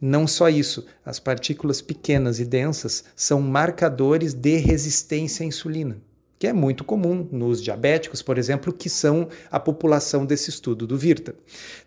Não 0.00 0.26
só 0.26 0.48
isso, 0.50 0.84
as 1.04 1.18
partículas 1.18 1.80
pequenas 1.80 2.38
e 2.38 2.44
densas 2.44 3.04
são 3.14 3.40
marcadores 3.40 4.34
de 4.34 4.56
resistência 4.58 5.42
à 5.42 5.46
insulina, 5.46 5.96
que 6.38 6.46
é 6.46 6.52
muito 6.52 6.84
comum 6.84 7.26
nos 7.32 7.62
diabéticos, 7.62 8.20
por 8.20 8.36
exemplo, 8.36 8.74
que 8.74 8.90
são 8.90 9.28
a 9.50 9.58
população 9.58 10.26
desse 10.26 10.50
estudo 10.50 10.86
do 10.86 10.98
Virta. 10.98 11.34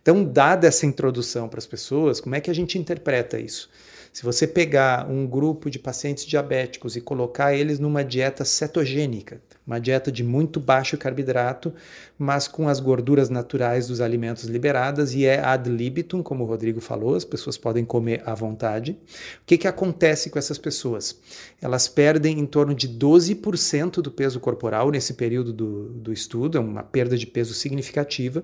Então, 0.01 0.23
dada 0.23 0.67
essa 0.67 0.87
introdução 0.87 1.47
para 1.47 1.59
as 1.59 1.67
pessoas, 1.67 2.19
como 2.19 2.33
é 2.33 2.41
que 2.41 2.49
a 2.49 2.55
gente 2.55 2.79
interpreta 2.79 3.39
isso? 3.39 3.69
Se 4.11 4.23
você 4.23 4.47
pegar 4.47 5.07
um 5.07 5.27
grupo 5.27 5.69
de 5.69 5.77
pacientes 5.77 6.25
diabéticos 6.25 6.95
e 6.95 7.01
colocar 7.01 7.53
eles 7.53 7.77
numa 7.77 8.03
dieta 8.03 8.43
cetogênica, 8.43 9.39
uma 9.69 9.79
dieta 9.79 10.11
de 10.11 10.23
muito 10.23 10.59
baixo 10.59 10.97
carboidrato, 10.97 11.71
mas 12.17 12.47
com 12.47 12.67
as 12.67 12.79
gorduras 12.79 13.29
naturais 13.29 13.87
dos 13.87 14.01
alimentos 14.01 14.45
liberadas 14.45 15.13
e 15.13 15.25
é 15.25 15.39
ad 15.39 15.69
libitum, 15.69 16.23
como 16.23 16.43
o 16.43 16.47
Rodrigo 16.47 16.81
falou, 16.81 17.13
as 17.13 17.23
pessoas 17.23 17.55
podem 17.55 17.85
comer 17.85 18.23
à 18.25 18.33
vontade. 18.33 18.93
O 18.93 19.45
que, 19.45 19.59
que 19.59 19.67
acontece 19.67 20.31
com 20.31 20.39
essas 20.39 20.57
pessoas? 20.57 21.19
Elas 21.61 21.87
perdem 21.87 22.39
em 22.39 22.47
torno 22.47 22.73
de 22.73 22.89
12% 22.89 24.01
do 24.01 24.09
peso 24.09 24.39
corporal 24.39 24.89
nesse 24.89 25.13
período 25.13 25.53
do, 25.53 25.89
do 25.89 26.11
estudo, 26.11 26.57
é 26.57 26.61
uma 26.61 26.81
perda 26.81 27.15
de 27.15 27.27
peso 27.27 27.53
significativa. 27.53 28.43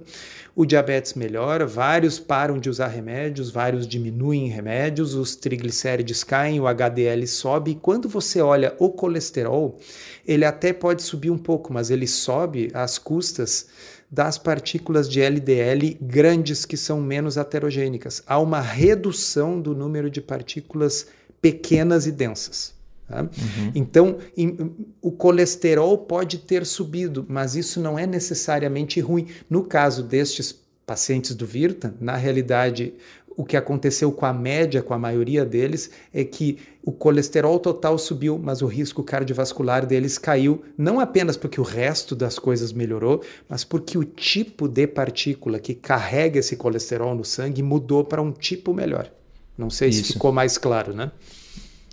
O 0.55 0.63
diabetes 0.63 1.15
melhora, 1.15 1.65
vários 1.65 2.19
param 2.19 2.59
de 2.59 2.69
usar 2.69 2.87
remédios, 2.87 3.49
vários 3.49 3.87
diminuem 3.87 4.47
remédios, 4.47 5.15
os 5.15 5.35
triglicérides 5.35 6.23
caem, 6.23 6.59
o 6.59 6.67
HDL 6.67 7.25
sobe. 7.25 7.71
E 7.71 7.75
quando 7.75 8.07
você 8.07 8.41
olha 8.41 8.75
o 8.77 8.89
colesterol, 8.89 9.79
ele 10.25 10.45
até 10.45 10.71
pode 10.71 11.03
um 11.29 11.37
pouco, 11.37 11.71
mas 11.73 11.89
ele 11.89 12.07
sobe 12.07 12.69
às 12.73 12.97
custas 12.97 13.67
das 14.09 14.37
partículas 14.37 15.09
de 15.09 15.21
LDL 15.21 15.97
grandes 16.01 16.65
que 16.65 16.77
são 16.77 17.01
menos 17.01 17.37
heterogênicas. 17.37 18.23
Há 18.25 18.39
uma 18.39 18.61
redução 18.61 19.59
do 19.59 19.75
número 19.75 20.09
de 20.09 20.21
partículas 20.21 21.07
pequenas 21.41 22.07
e 22.07 22.11
densas. 22.11 22.73
Tá? 23.07 23.21
Uhum. 23.21 23.71
Então, 23.75 24.17
em, 24.35 24.73
o 25.01 25.11
colesterol 25.11 25.97
pode 25.97 26.39
ter 26.39 26.65
subido, 26.65 27.25
mas 27.27 27.55
isso 27.55 27.79
não 27.79 27.99
é 27.99 28.07
necessariamente 28.07 28.99
ruim. 28.99 29.27
No 29.49 29.63
caso 29.63 30.01
destes 30.03 30.55
pacientes 30.85 31.35
do 31.35 31.45
Virta, 31.45 31.93
na 31.99 32.15
realidade, 32.15 32.93
o 33.37 33.43
que 33.43 33.57
aconteceu 33.57 34.11
com 34.11 34.25
a 34.25 34.33
média, 34.33 34.81
com 34.81 34.93
a 34.93 34.99
maioria 34.99 35.43
deles, 35.43 35.91
é 36.13 36.23
que 36.23 36.57
o 36.83 36.91
colesterol 36.91 37.59
total 37.59 37.97
subiu, 37.97 38.39
mas 38.41 38.61
o 38.61 38.67
risco 38.67 39.03
cardiovascular 39.03 39.85
deles 39.85 40.17
caiu, 40.17 40.63
não 40.77 40.99
apenas 40.99 41.35
porque 41.35 41.59
o 41.59 41.63
resto 41.63 42.15
das 42.15 42.39
coisas 42.39 42.71
melhorou, 42.71 43.21
mas 43.49 43.63
porque 43.63 43.97
o 43.97 44.03
tipo 44.03 44.67
de 44.67 44.87
partícula 44.87 45.59
que 45.59 45.73
carrega 45.73 46.39
esse 46.39 46.55
colesterol 46.55 47.15
no 47.15 47.25
sangue 47.25 47.61
mudou 47.61 48.03
para 48.03 48.21
um 48.21 48.31
tipo 48.31 48.73
melhor. 48.73 49.11
Não 49.57 49.69
sei 49.69 49.89
Isso. 49.89 50.05
se 50.05 50.13
ficou 50.13 50.31
mais 50.31 50.57
claro, 50.57 50.93
né? 50.93 51.11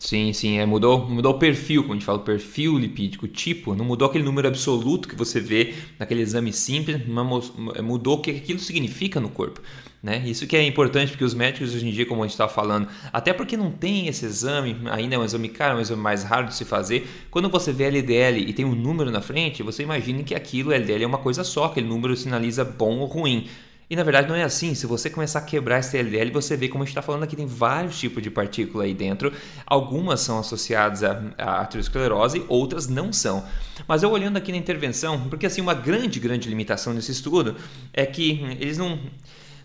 Sim, 0.03 0.33
sim, 0.33 0.59
é, 0.59 0.67
mudou, 0.67 1.09
mudou 1.09 1.33
o 1.33 1.39
perfil, 1.39 1.83
como 1.83 1.93
a 1.93 1.97
gente 1.97 2.05
fala, 2.05 2.19
perfil 2.19 2.77
lipídico, 2.77 3.29
tipo, 3.29 3.73
não 3.73 3.85
mudou 3.85 4.09
aquele 4.09 4.25
número 4.25 4.49
absoluto 4.49 5.09
que 5.09 5.15
você 5.15 5.39
vê 5.39 5.75
naquele 5.97 6.23
exame 6.23 6.53
simples, 6.53 7.07
mas 7.07 7.53
mudou 7.81 8.19
o 8.19 8.21
que 8.21 8.33
aquilo 8.33 8.59
significa 8.59 9.21
no 9.21 9.29
corpo. 9.29 9.61
Né? 10.03 10.21
Isso 10.27 10.45
que 10.49 10.57
é 10.57 10.67
importante 10.67 11.11
porque 11.11 11.23
os 11.23 11.35
médicos 11.35 11.73
hoje 11.73 11.89
em 11.89 11.93
dia, 11.93 12.05
como 12.05 12.21
a 12.21 12.27
gente 12.27 12.33
está 12.33 12.49
falando, 12.49 12.89
até 13.13 13.33
porque 13.33 13.57
não 13.57 13.71
tem 13.71 14.09
esse 14.09 14.25
exame, 14.25 14.77
ainda 14.91 15.15
é 15.15 15.19
um 15.21 15.25
exame 15.25 15.49
caro, 15.49 15.75
é 15.75 15.77
um 15.79 15.81
exame 15.81 16.03
mais 16.03 16.25
raro 16.25 16.49
de 16.49 16.57
se 16.57 16.65
fazer. 16.65 17.07
Quando 17.31 17.49
você 17.49 17.73
vê 17.73 17.85
LDL 17.85 18.41
e 18.41 18.53
tem 18.53 18.65
um 18.65 18.75
número 18.75 19.09
na 19.09 19.21
frente, 19.21 19.63
você 19.63 19.85
imagina 19.85 20.25
que 20.25 20.35
aquilo, 20.35 20.73
LDL, 20.73 21.05
é 21.05 21.07
uma 21.07 21.19
coisa 21.19 21.45
só, 21.45 21.67
aquele 21.67 21.87
número 21.87 22.17
sinaliza 22.17 22.65
bom 22.65 22.99
ou 22.99 23.07
ruim. 23.07 23.47
E 23.93 23.97
na 23.97 24.03
verdade 24.03 24.27
não 24.27 24.35
é 24.35 24.43
assim. 24.43 24.75
Se 24.75 24.87
você 24.87 25.11
começar 25.11 25.41
a 25.41 25.43
quebrar 25.43 25.81
esse 25.81 25.99
LDL, 25.99 26.31
você 26.31 26.57
vê 26.57 26.67
como 26.67 26.83
a 26.83 26.87
gente 26.87 26.93
está 26.93 27.03
falando 27.03 27.25
aqui, 27.25 27.37
tem 27.37 27.45
vários 27.45 28.01
tipos 28.01 28.23
de 28.23 28.31
partícula 28.31 28.85
aí 28.85 28.95
dentro. 28.95 29.31
Algumas 29.67 30.21
são 30.21 30.39
associadas 30.39 31.03
à 31.05 31.61
arteriosclerose, 31.61 32.43
outras 32.49 32.89
não 32.89 33.13
são. 33.13 33.45
Mas 33.87 34.03
eu 34.03 34.11
olhando 34.11 34.39
aqui 34.39 34.51
na 34.51 34.57
intervenção, 34.57 35.29
porque 35.29 35.45
assim, 35.45 35.61
uma 35.61 35.75
grande, 35.75 36.19
grande 36.19 36.49
limitação 36.49 36.95
nesse 36.95 37.13
estudo 37.13 37.55
é 37.93 38.07
que 38.07 38.41
eles 38.59 38.79
não, 38.79 38.99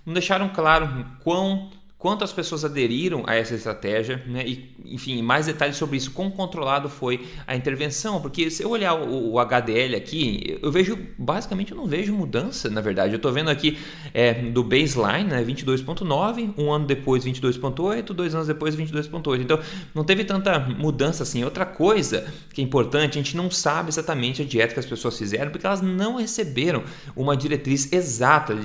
não 0.06 0.12
deixaram 0.12 0.50
claro 0.50 1.06
quão 1.24 1.70
quantas 1.98 2.32
pessoas 2.32 2.64
aderiram 2.64 3.24
a 3.26 3.36
essa 3.36 3.56
estratégia, 3.56 4.24
né? 4.28 4.44
e, 4.46 4.76
enfim, 4.86 5.22
mais 5.24 5.48
detalhes 5.48 5.78
sobre 5.78 5.98
isso, 5.98 6.12
quão 6.12 6.30
controlado 6.30 6.90
foi 6.90 7.28
a 7.46 7.56
intervenção, 7.56 8.22
porque 8.22 8.52
se 8.52 8.62
eu 8.62 8.70
olhar 8.70 8.94
o, 8.94 9.32
o 9.32 9.40
HDL 9.40 9.96
aqui, 9.96 10.60
eu 10.62 10.72
vejo, 10.72 10.98
basicamente 11.18 11.72
eu 11.72 11.78
não 11.78 11.88
vejo 11.88 12.14
mudança, 12.14 12.70
na 12.70 12.82
verdade, 12.82 13.14
eu 13.14 13.18
estou 13.18 13.34
vendo 13.34 13.50
aqui 13.50 13.80
é, 14.14 14.34
do 14.34 14.64
baseline, 14.64 15.30
né, 15.30 15.44
22.9, 15.44 16.54
um 16.56 16.72
ano 16.72 16.86
depois 16.86 17.26
22.8, 17.26 18.04
dois 18.14 18.36
anos 18.36 18.48
depois 18.48 18.76
22.8, 18.76 19.42
então 19.42 19.60
não 19.96 20.04
teve 20.04 20.24
tanta 20.24 20.60
mudança 20.60 21.24
assim. 21.24 21.44
Outra 21.44 21.66
coisa 21.66 22.28
que 22.54 22.62
é 22.62 22.64
importante, 22.64 23.18
a 23.18 23.22
gente 23.24 23.36
não 23.36 23.50
sabe 23.50 23.90
exatamente 23.90 24.44
a 24.44 24.46
dieta 24.46 24.74
que 24.74 24.80
as 24.80 24.86
pessoas 24.86 25.18
fizeram, 25.18 25.50
porque 25.50 25.66
elas 25.66 25.82
não 25.82 26.18
receberam 26.18 26.84
uma 27.16 27.36
diretriz 27.36 27.92
exata, 27.92 28.56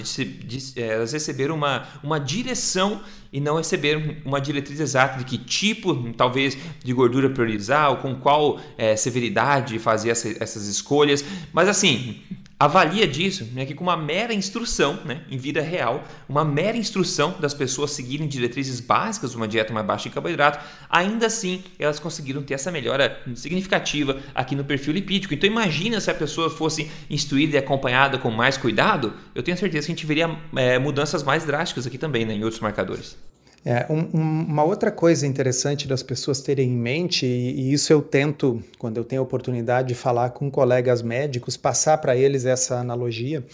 elas 0.77 1.13
receberam 1.13 1.55
uma, 1.55 1.89
uma 2.03 2.19
direção 2.19 3.01
e 3.33 3.41
não 3.41 3.57
receberam 3.57 4.17
uma 4.25 4.41
diretriz 4.41 4.79
exata 4.79 5.19
de 5.19 5.25
que 5.25 5.39
tipo, 5.39 6.13
talvez, 6.13 6.57
de 6.85 6.93
gordura 6.93 7.31
priorizar 7.31 7.91
ou 7.91 7.97
com 7.97 8.15
qual 8.15 8.61
é, 8.77 8.95
severidade 8.95 9.79
fazer 9.79 10.11
essa, 10.11 10.29
essas 10.43 10.67
escolhas. 10.67 11.25
Mas 11.53 11.69
assim, 11.69 12.21
avalia 12.65 13.09
disso 13.09 13.49
né, 13.53 13.67
que 13.67 13.75
com 13.75 13.83
uma 13.83 13.97
mera 13.97 14.33
instrução, 14.33 15.01
né, 15.05 15.23
em 15.29 15.37
vida 15.37 15.61
real, 15.61 16.05
uma 16.29 16.45
mera 16.45 16.77
instrução 16.77 17.35
das 17.41 17.53
pessoas 17.53 17.91
seguirem 17.91 18.29
diretrizes 18.29 18.79
básicas, 18.79 19.35
uma 19.35 19.49
dieta 19.49 19.73
mais 19.73 19.85
baixa 19.85 20.09
em 20.09 20.13
carboidrato, 20.13 20.61
ainda 20.89 21.27
assim 21.27 21.65
elas 21.77 21.99
conseguiram 21.99 22.41
ter 22.41 22.55
essa 22.55 22.71
melhora 22.71 23.21
significativa 23.35 24.21
aqui 24.33 24.55
no 24.55 24.65
perfil 24.65 24.95
lipídico. 24.95 25.35
Então 25.35 25.51
imagina 25.51 26.01
se 26.01 26.11
a 26.11 26.15
pessoa 26.15 26.49
fosse 26.49 26.89
instruída 27.11 27.57
e 27.57 27.59
acompanhada 27.59 28.17
com 28.17 28.31
mais 28.31 28.57
cuidado, 28.57 29.13
eu 29.35 29.43
tenho 29.43 29.57
certeza 29.57 29.87
que 29.87 29.93
a 29.93 29.97
gente 29.97 30.07
veria 30.07 30.39
é, 30.55 30.79
mudanças 30.79 31.25
mais 31.25 31.45
drásticas 31.45 31.85
aqui 31.85 31.99
também 31.99 32.25
né, 32.25 32.35
em 32.35 32.45
outros 32.45 32.61
marcadores. 32.61 33.17
É, 33.65 33.87
um, 33.89 34.01
uma 34.13 34.65
outra 34.65 34.91
coisa 34.91 35.25
interessante 35.25 35.87
das 35.87 36.03
pessoas 36.03 36.41
terem 36.41 36.71
em 36.71 36.77
mente, 36.77 37.25
e, 37.25 37.61
e, 37.61 37.73
isso 37.73 37.93
eu 37.93 38.03
tento, 38.03 38.63
quando 38.77 38.97
eu 38.97 39.05
tenho 39.05 39.23
a 39.23 39.25
oportunidade 39.25 39.89
de 39.89 39.95
falar 39.95 40.31
com 40.31 40.51
colegas 40.51 41.01
médicos, 41.01 41.57
passar 41.57 41.99
para 41.99 42.17
eles 42.17 42.45
essa 42.45 42.79
analogia, 42.79 43.45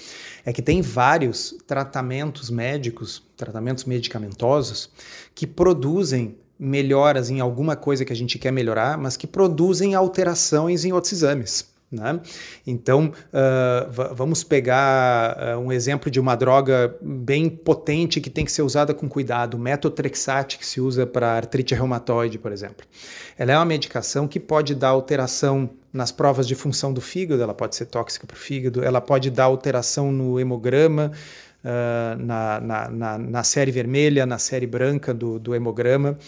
é 0.47 0.53
que 0.53 0.62
tem 0.62 0.81
vários 0.81 1.55
tratamentos 1.67 2.49
médicos, 2.49 3.23
tratamentos 3.37 3.85
medicamentosos, 3.85 4.91
que 5.35 5.47
produzem 5.47 6.37
melhoras 6.59 7.29
em 7.29 7.41
alguma 7.41 7.77
coisa 7.77 8.05
que 8.05 8.12
a 8.12 8.17
gente 8.17 8.38
quer 8.38 8.50
melhorar, 8.50 8.97
mas 8.97 9.17
que 9.17 9.27
produzem 9.27 9.95
alterações 9.95 10.87
em 10.87 10.93
outros 10.93 11.12
exames. 11.12 11.67
Né? 11.90 12.21
Então, 12.66 13.12
uh, 13.33 14.14
vamos 14.14 14.45
pegar 14.45 15.57
uh, 15.57 15.59
um 15.59 15.73
exemplo 15.73 16.11
de 16.11 16.21
uma 16.21 16.35
droga 16.35 16.95
bem 17.00 17.49
potente 17.49 18.21
que 18.21 18.28
tem 18.28 18.45
que 18.45 18.52
ser 18.52 18.61
usada 18.61 18.92
com 18.92 19.09
cuidado, 19.09 19.54
o 19.54 19.59
metotrexate, 19.59 20.59
que 20.59 20.66
se 20.66 20.83
usa 20.83 21.07
para 21.07 21.33
artrite 21.33 21.75
reumatoide, 21.75 22.38
por 22.38 22.52
exemplo. 22.52 22.87
Ela 23.38 23.52
é 23.52 23.57
uma 23.57 23.64
medicação 23.64 24.28
que 24.28 24.38
pode 24.38 24.75
dar 24.75 24.88
alteração 24.88 25.71
nas 25.90 26.12
provas 26.12 26.47
de 26.47 26.54
função 26.54 26.92
do 26.92 27.00
fígado, 27.00 27.42
ela 27.42 27.54
pode 27.54 27.75
ser 27.75 27.87
tóxica 27.87 28.26
para 28.26 28.37
o 28.37 28.38
fígado, 28.38 28.85
ela 28.85 29.00
pode 29.00 29.30
dar 29.30 29.45
alteração 29.45 30.12
no 30.12 30.38
hemograma, 30.38 31.11
uh, 31.64 32.23
na, 32.23 32.61
na, 32.61 32.88
na, 32.90 33.18
na, 33.18 33.42
série 33.42 33.71
vermelha, 33.71 34.26
na 34.26 34.38
série 34.38 34.66
branca 34.66 35.14
do, 35.14 35.38
do 35.38 35.54
hemograma. 35.54 36.18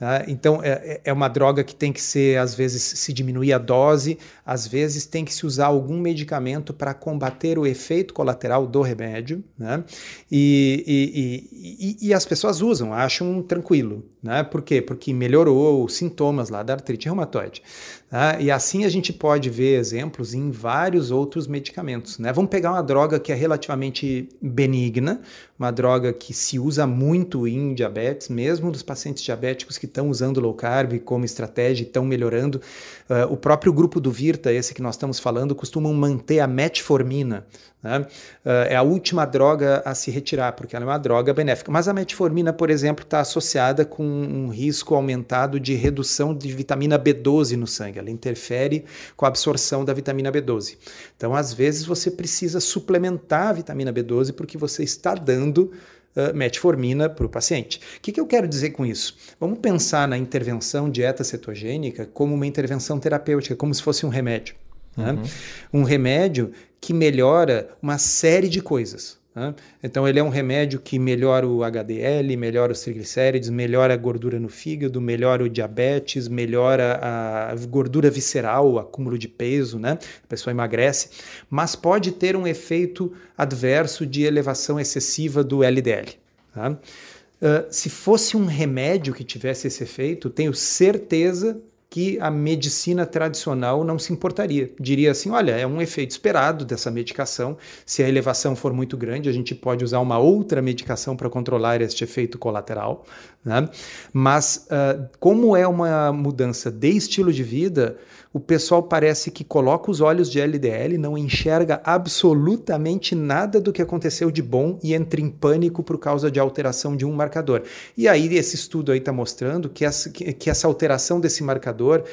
Uh, 0.00 0.24
então, 0.28 0.62
é, 0.62 0.70
é, 0.70 1.00
é 1.04 1.12
uma 1.12 1.28
droga 1.28 1.62
que 1.62 1.74
tem 1.74 1.92
que 1.92 2.00
ser, 2.00 2.38
às 2.38 2.54
vezes, 2.54 2.82
se 2.82 3.12
diminuir 3.12 3.52
a 3.52 3.58
dose, 3.58 4.18
às 4.46 4.66
vezes 4.66 5.04
tem 5.04 5.26
que 5.26 5.34
se 5.34 5.44
usar 5.44 5.66
algum 5.66 6.00
medicamento 6.00 6.72
para 6.72 6.94
combater 6.94 7.58
o 7.58 7.66
efeito 7.66 8.14
colateral 8.14 8.66
do 8.66 8.80
remédio. 8.80 9.44
Né? 9.58 9.84
E, 10.32 10.82
e, 10.86 11.98
e, 12.02 12.08
e, 12.08 12.14
as 12.14 12.24
pessoas 12.24 12.62
usam, 12.62 12.94
acham 12.94 13.42
tranquilo. 13.42 14.02
Né? 14.22 14.42
Por 14.42 14.62
quê? 14.62 14.80
Porque 14.80 15.12
melhorou 15.12 15.84
os 15.84 15.94
sintomas 15.94 16.48
lá 16.48 16.62
da 16.62 16.72
artrite 16.72 17.06
reumatoide. 17.06 17.62
Tá? 18.08 18.40
E 18.40 18.50
assim 18.50 18.84
a 18.84 18.88
gente 18.88 19.12
pode 19.12 19.48
ver 19.48 19.78
exemplos 19.78 20.34
em 20.34 20.50
vários 20.50 21.10
outros 21.10 21.46
medicamentos. 21.46 22.18
Né? 22.18 22.32
Vamos 22.32 22.50
pegar 22.50 22.72
uma 22.72 22.82
droga 22.82 23.20
que 23.20 23.30
é 23.30 23.34
relativamente 23.34 24.28
benigna, 24.42 25.20
uma 25.58 25.70
droga 25.70 26.12
que 26.12 26.34
se 26.34 26.58
usa 26.58 26.86
muito 26.86 27.46
em 27.46 27.72
diabetes, 27.72 28.28
mesmo 28.28 28.72
dos 28.72 28.82
pacientes 28.82 29.22
diabéticos 29.22 29.78
que 29.78 29.86
estão 29.90 30.08
usando 30.08 30.40
low 30.40 30.54
carb 30.54 30.98
como 31.00 31.24
estratégia 31.24 31.84
e 31.84 31.86
estão 31.86 32.04
melhorando. 32.04 32.60
Uh, 33.08 33.32
o 33.32 33.36
próprio 33.36 33.72
grupo 33.72 34.00
do 34.00 34.10
Virta, 34.10 34.52
esse 34.52 34.72
que 34.72 34.80
nós 34.80 34.94
estamos 34.94 35.18
falando, 35.18 35.54
costumam 35.54 35.92
manter 35.92 36.40
a 36.40 36.46
metformina 36.46 37.46
né? 37.82 38.00
Uh, 38.44 38.68
é 38.68 38.76
a 38.76 38.82
última 38.82 39.24
droga 39.24 39.82
a 39.84 39.94
se 39.94 40.10
retirar, 40.10 40.52
porque 40.52 40.76
ela 40.76 40.84
é 40.84 40.88
uma 40.88 40.98
droga 40.98 41.32
benéfica. 41.32 41.72
Mas 41.72 41.88
a 41.88 41.94
metformina, 41.94 42.52
por 42.52 42.68
exemplo, 42.70 43.04
está 43.04 43.20
associada 43.20 43.84
com 43.84 44.04
um 44.04 44.48
risco 44.48 44.94
aumentado 44.94 45.58
de 45.58 45.74
redução 45.74 46.34
de 46.34 46.52
vitamina 46.52 46.98
B12 46.98 47.56
no 47.56 47.66
sangue. 47.66 47.98
Ela 47.98 48.10
interfere 48.10 48.84
com 49.16 49.24
a 49.24 49.28
absorção 49.28 49.84
da 49.84 49.94
vitamina 49.94 50.30
B12. 50.30 50.76
Então, 51.16 51.34
às 51.34 51.52
vezes, 51.52 51.84
você 51.84 52.10
precisa 52.10 52.60
suplementar 52.60 53.48
a 53.48 53.52
vitamina 53.52 53.92
B12 53.92 54.32
porque 54.34 54.58
você 54.58 54.82
está 54.82 55.14
dando 55.14 55.72
Uh, 56.16 56.34
metformina 56.34 57.08
para 57.08 57.24
o 57.24 57.28
paciente. 57.28 57.80
O 57.96 58.00
que, 58.00 58.10
que, 58.10 58.20
eu 58.20 58.26
quero 58.26 58.48
dizer 58.48 58.70
com 58.70 58.84
isso? 58.84 59.16
Vamos 59.38 59.60
pensar 59.60 60.08
na 60.08 60.18
intervenção 60.18 60.90
dieta 60.90 61.22
cetogênica 61.22 62.04
como 62.04 62.34
uma 62.34 62.46
intervenção 62.46 62.98
terapêutica, 62.98 63.54
como 63.54 63.72
se 63.72 63.80
fosse 63.80 64.04
um 64.04 64.08
remédio. 64.08 64.56
Né? 64.96 65.12
Uhum. 65.12 65.80
Um 65.80 65.82
remédio 65.84 66.50
que 66.80 66.92
melhora 66.92 67.70
uma 67.80 67.96
série 67.96 68.48
de 68.48 68.60
coisas. 68.60 69.19
Né? 69.40 69.54
Então, 69.82 70.06
ele 70.06 70.18
é 70.18 70.22
um 70.22 70.28
remédio 70.28 70.78
que 70.78 70.98
melhora 70.98 71.48
o 71.48 71.64
HDL, 71.64 72.36
melhora 72.36 72.72
os 72.72 72.82
triglicérides, 72.82 73.48
melhora 73.48 73.94
a 73.94 73.96
gordura 73.96 74.38
no 74.38 74.50
fígado, 74.50 75.00
melhora 75.00 75.42
o 75.42 75.48
diabetes, 75.48 76.28
melhora 76.28 77.00
a 77.02 77.54
gordura 77.66 78.10
visceral, 78.10 78.70
o 78.70 78.78
acúmulo 78.78 79.16
de 79.16 79.28
peso, 79.28 79.78
né? 79.78 79.98
a 80.22 80.26
pessoa 80.26 80.52
emagrece, 80.52 81.08
mas 81.48 81.74
pode 81.74 82.12
ter 82.12 82.36
um 82.36 82.46
efeito 82.46 83.14
adverso 83.36 84.04
de 84.04 84.24
elevação 84.24 84.78
excessiva 84.78 85.42
do 85.42 85.64
LDL. 85.64 86.10
Tá? 86.52 86.72
Uh, 86.72 87.64
se 87.70 87.88
fosse 87.88 88.36
um 88.36 88.44
remédio 88.44 89.14
que 89.14 89.24
tivesse 89.24 89.66
esse 89.66 89.82
efeito, 89.82 90.28
tenho 90.28 90.52
certeza 90.52 91.58
que 91.90 92.20
a 92.20 92.30
medicina 92.30 93.04
tradicional 93.04 93.82
não 93.82 93.98
se 93.98 94.12
importaria. 94.12 94.70
Diria 94.78 95.10
assim: 95.10 95.30
olha, 95.30 95.52
é 95.52 95.66
um 95.66 95.82
efeito 95.82 96.12
esperado 96.12 96.64
dessa 96.64 96.88
medicação. 96.88 97.58
Se 97.84 98.00
a 98.00 98.08
elevação 98.08 98.54
for 98.54 98.72
muito 98.72 98.96
grande, 98.96 99.28
a 99.28 99.32
gente 99.32 99.56
pode 99.56 99.84
usar 99.84 99.98
uma 99.98 100.16
outra 100.16 100.62
medicação 100.62 101.16
para 101.16 101.28
controlar 101.28 101.80
este 101.82 102.04
efeito 102.04 102.38
colateral. 102.38 103.04
Né? 103.44 103.68
Mas, 104.12 104.68
uh, 104.70 105.08
como 105.18 105.56
é 105.56 105.66
uma 105.66 106.12
mudança 106.12 106.70
de 106.70 106.90
estilo 106.90 107.32
de 107.32 107.42
vida, 107.42 107.98
o 108.32 108.38
pessoal 108.38 108.82
parece 108.82 109.30
que 109.30 109.42
coloca 109.42 109.90
os 109.90 110.00
olhos 110.00 110.30
de 110.30 110.40
LDL, 110.40 110.96
não 110.96 111.18
enxerga 111.18 111.80
absolutamente 111.82 113.14
nada 113.14 113.60
do 113.60 113.72
que 113.72 113.82
aconteceu 113.82 114.30
de 114.30 114.40
bom 114.40 114.78
e 114.84 114.94
entra 114.94 115.20
em 115.20 115.28
pânico 115.28 115.82
por 115.82 115.98
causa 115.98 116.30
de 116.30 116.38
alteração 116.38 116.96
de 116.96 117.04
um 117.04 117.12
marcador. 117.12 117.62
E 117.96 118.06
aí 118.06 118.32
esse 118.36 118.54
estudo 118.54 118.92
aí 118.92 118.98
está 118.98 119.12
mostrando 119.12 119.68
que 119.68 119.84
essa, 119.84 120.10
que 120.10 120.48
essa 120.48 120.68
alteração 120.68 121.20
desse 121.20 121.42
marcador 121.42 122.04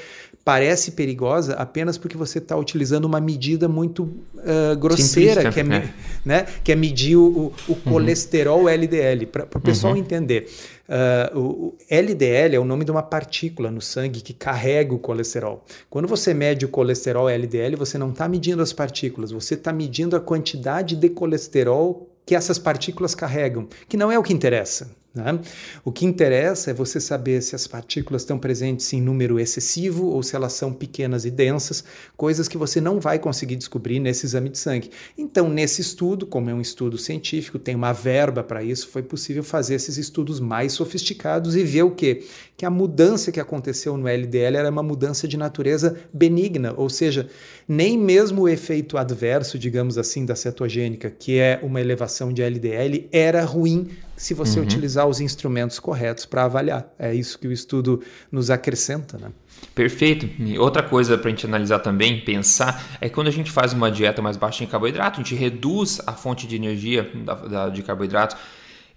parece 0.44 0.92
perigosa 0.92 1.54
apenas 1.54 1.98
porque 1.98 2.18
você 2.18 2.40
está 2.40 2.56
utilizando 2.56 3.06
uma 3.06 3.20
medida 3.20 3.68
muito 3.68 4.12
uh, 4.48 4.78
grosseira, 4.78 5.52
que 5.52 5.60
é, 5.60 5.64
é, 5.64 5.94
Né, 6.26 6.46
que 6.64 6.72
é 6.72 6.76
medir 6.76 7.16
o, 7.16 7.22
o 7.22 7.54
uhum. 7.70 7.76
colesterol 7.86 8.68
LDL, 8.68 9.26
para 9.28 9.46
o 9.56 9.62
pessoal 9.62 9.94
uhum. 9.94 10.00
entender. 10.00 10.50
Uh, 10.88 11.40
o 11.40 11.78
LDL 11.90 12.56
é 12.56 12.60
o 12.60 12.66
nome 12.66 12.86
de 12.86 12.92
uma 12.92 13.04
partícula 13.04 13.70
no 13.70 13.82
sangue 13.82 14.22
que 14.22 14.34
carrega 14.34 14.94
o 14.94 15.00
colesterol. 15.00 15.64
Quando 15.90 16.08
você 16.08 16.34
mede 16.34 16.66
o 16.66 16.70
colesterol 16.70 17.30
LDL, 17.30 17.76
você 17.76 17.98
não 17.98 18.10
está 18.10 18.28
medindo 18.28 18.62
as 18.62 18.74
partículas, 18.74 19.32
você 19.32 19.54
está 19.54 19.72
medindo 19.72 20.16
a 20.16 20.20
quantidade 20.20 20.96
de 20.96 21.10
colesterol 21.10 22.10
que 22.26 22.36
essas 22.36 22.60
partículas 22.60 23.16
carregam, 23.16 23.68
que 23.88 23.96
não 23.96 24.12
é 24.12 24.20
o 24.20 24.24
que 24.24 24.34
interessa. 24.34 24.92
Né? 25.18 25.40
O 25.84 25.92
que 25.92 26.06
interessa 26.06 26.72
é 26.72 26.74
você 26.74 27.00
saber 27.00 27.42
se 27.42 27.56
as 27.56 27.68
partículas 27.68 28.22
estão 28.22 28.38
presentes 28.38 28.92
em 28.94 29.02
número 29.02 29.40
excessivo 29.40 30.06
ou 30.06 30.24
se 30.24 30.36
elas 30.36 30.54
são 30.54 30.72
pequenas 30.72 31.26
e 31.26 31.32
densas, 31.32 31.84
coisas 32.16 32.48
que 32.48 32.58
você 32.58 32.80
não 32.80 33.00
vai 33.00 33.20
conseguir 33.20 33.56
descobrir 33.56 34.00
nesse 34.00 34.26
exame 34.26 34.50
de 34.50 34.58
sangue. 34.58 34.92
Então, 35.18 35.50
nesse 35.50 35.82
estudo, 35.82 36.26
como 36.26 36.50
é 36.50 36.54
um 36.54 36.62
estudo 36.62 36.98
científico, 36.98 37.60
tem 37.60 37.76
uma 37.76 37.92
verba 37.92 38.44
para 38.44 38.64
isso, 38.64 38.88
foi 38.88 39.02
possível 39.02 39.44
fazer 39.44 39.76
esses 39.76 39.98
estudos 39.98 40.40
mais 40.40 40.74
sofisticados 40.74 41.56
e 41.56 41.64
ver 41.64 41.84
o 41.84 41.92
quê? 41.92 42.24
Que 42.56 42.66
a 42.66 42.70
mudança 42.70 43.32
que 43.32 43.40
aconteceu 43.40 43.98
no 43.98 44.08
LDL 44.08 44.58
era 44.58 44.70
uma 44.70 44.84
mudança 44.84 45.28
de 45.28 45.38
natureza 45.38 45.98
benigna, 46.14 46.74
ou 46.78 46.90
seja, 46.90 47.28
nem 47.68 47.98
mesmo 47.98 48.44
o 48.44 48.50
efeito 48.50 48.98
adverso, 48.98 49.60
digamos 49.60 49.98
assim, 49.98 50.26
da 50.26 50.36
cetogênica, 50.36 51.10
que 51.10 51.38
é 51.38 51.60
uma 51.62 51.82
elevação 51.82 52.32
de 52.32 52.42
LDL, 52.42 53.10
era 53.12 53.44
ruim 53.44 53.90
se 54.16 54.34
você 54.34 54.58
uhum. 54.58 54.66
utilizar 54.66 55.06
os 55.06 55.20
instrumentos 55.20 55.80
corretos 55.80 56.26
para 56.26 56.46
avaliar. 56.46 56.88
É 56.98 57.14
isso 57.14 57.38
que 57.38 57.48
o 57.48 57.52
estudo 57.52 58.02
nos 58.32 58.50
acrescenta, 58.50 59.18
né? 59.18 59.32
Perfeito. 59.76 60.30
E 60.40 60.58
outra 60.58 60.82
coisa 60.82 61.18
para 61.18 61.28
a 61.28 61.30
gente 61.30 61.46
analisar 61.46 61.80
também, 61.80 62.22
pensar, 62.22 62.98
é 63.02 63.10
que 63.10 63.16
quando 63.16 63.28
a 63.28 63.32
gente 63.32 63.52
faz 63.52 63.74
uma 63.74 63.92
dieta 63.92 64.22
mais 64.22 64.38
baixa 64.38 64.64
em 64.64 64.68
carboidrato, 64.68 65.20
a 65.20 65.24
gente 65.24 65.36
reduz 65.36 66.00
a 66.08 66.14
fonte 66.14 66.48
de 66.48 66.56
energia 66.56 67.12
da, 67.26 67.34
da, 67.36 67.70
de 67.70 67.84
carboidratos 67.84 68.38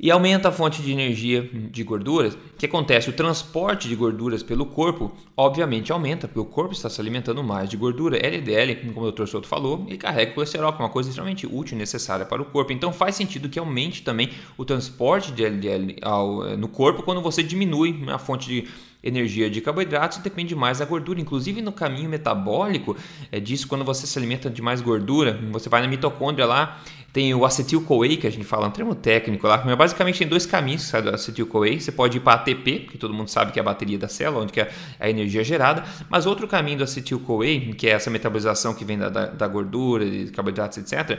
e 0.03 0.11
aumenta 0.11 0.49
a 0.49 0.53
fonte 0.53 0.81
de 0.81 0.91
energia 0.91 1.49
de 1.53 1.85
gorduras. 1.85 2.33
O 2.33 2.39
que 2.57 2.65
acontece? 2.65 3.11
O 3.11 3.13
transporte 3.13 3.87
de 3.87 3.95
gorduras 3.95 4.43
pelo 4.43 4.65
corpo, 4.65 5.13
obviamente, 5.37 5.93
aumenta, 5.93 6.27
porque 6.27 6.41
o 6.41 6.45
corpo 6.47 6.73
está 6.73 6.89
se 6.89 6.99
alimentando 6.99 7.45
mais 7.45 7.69
de 7.69 7.77
gordura. 7.77 8.17
LDL, 8.17 8.93
como 8.95 9.07
o 9.07 9.13
Dr. 9.13 9.27
Souto 9.27 9.47
falou, 9.47 9.85
ele 9.87 9.99
carrega 9.99 10.33
colesterol, 10.33 10.73
que 10.73 10.81
é 10.81 10.85
uma 10.85 10.91
coisa 10.91 11.11
extremamente 11.11 11.47
útil 11.47 11.77
e 11.77 11.79
necessária 11.79 12.25
para 12.25 12.41
o 12.41 12.47
corpo. 12.47 12.73
Então 12.73 12.95
faz 12.95 13.15
sentido 13.15 13.51
que 13.51 13.59
aumente 13.59 14.03
também 14.03 14.31
o 14.57 14.65
transporte 14.65 15.33
de 15.33 15.45
LDL 15.45 15.97
ao, 16.01 16.47
eh, 16.47 16.57
no 16.57 16.69
corpo 16.69 17.03
quando 17.03 17.21
você 17.21 17.43
diminui 17.43 18.03
a 18.09 18.19
fonte 18.19 18.49
de 18.49 18.69
energia 19.03 19.49
de 19.49 19.61
carboidratos 19.61 20.19
depende 20.19 20.55
mais 20.55 20.79
da 20.79 20.85
gordura. 20.85 21.21
Inclusive 21.21 21.61
no 21.63 21.73
caminho 21.73 22.09
metabólico 22.09 22.97
é 23.33 23.41
disso, 23.41 23.67
quando 23.67 23.85
você 23.85 24.07
se 24.07 24.19
alimenta 24.19 24.51
de 24.51 24.63
mais 24.63 24.81
gordura, 24.81 25.41
você 25.51 25.69
vai 25.69 25.81
na 25.83 25.89
mitocôndria 25.89 26.47
lá, 26.47 26.81
tem 27.13 27.35
o 27.35 27.45
acetil-CoA, 27.45 28.17
que 28.17 28.27
a 28.27 28.31
gente 28.31 28.45
fala, 28.45 28.69
um 28.69 28.71
termo 28.71 28.95
técnico 28.95 29.47
lá, 29.47 29.63
mas 29.65 29.77
basicamente 29.77 30.19
tem 30.19 30.29
dois 30.29 30.47
caminhos 30.47 30.83
sai 30.83 31.03
do 31.03 31.11
acetil-CoA. 31.11 31.81
Você 31.81 31.93
pode 31.93 32.19
ir 32.19 32.21
para 32.21 32.35
ATP, 32.35 32.87
que 32.91 32.99
todo 32.99 33.13
mundo 33.13 33.29
sabe 33.29 33.53
que 33.53 33.59
é 33.59 33.63
a 33.63 33.65
bateria 33.65 33.99
da 33.99 34.09
célula, 34.09 34.45
onde 34.45 34.59
é 34.59 34.71
a 34.99 35.11
energia 35.11 35.43
gerada, 35.43 35.85
mas 36.09 36.27
outro 36.27 36.47
caminho 36.47 36.79
do 36.79 36.85
acetil-CoA, 36.85 37.75
que 37.77 37.89
é 37.89 37.91
essa 37.91 38.11
metabolização 38.11 38.75
que 38.75 38.85
vem 38.85 38.99
da, 38.99 39.09
da, 39.09 39.27
da 39.27 39.49
gordura, 39.49 40.09
de 40.09 40.31
carboidratos, 40.31 40.79
etc., 40.79 41.19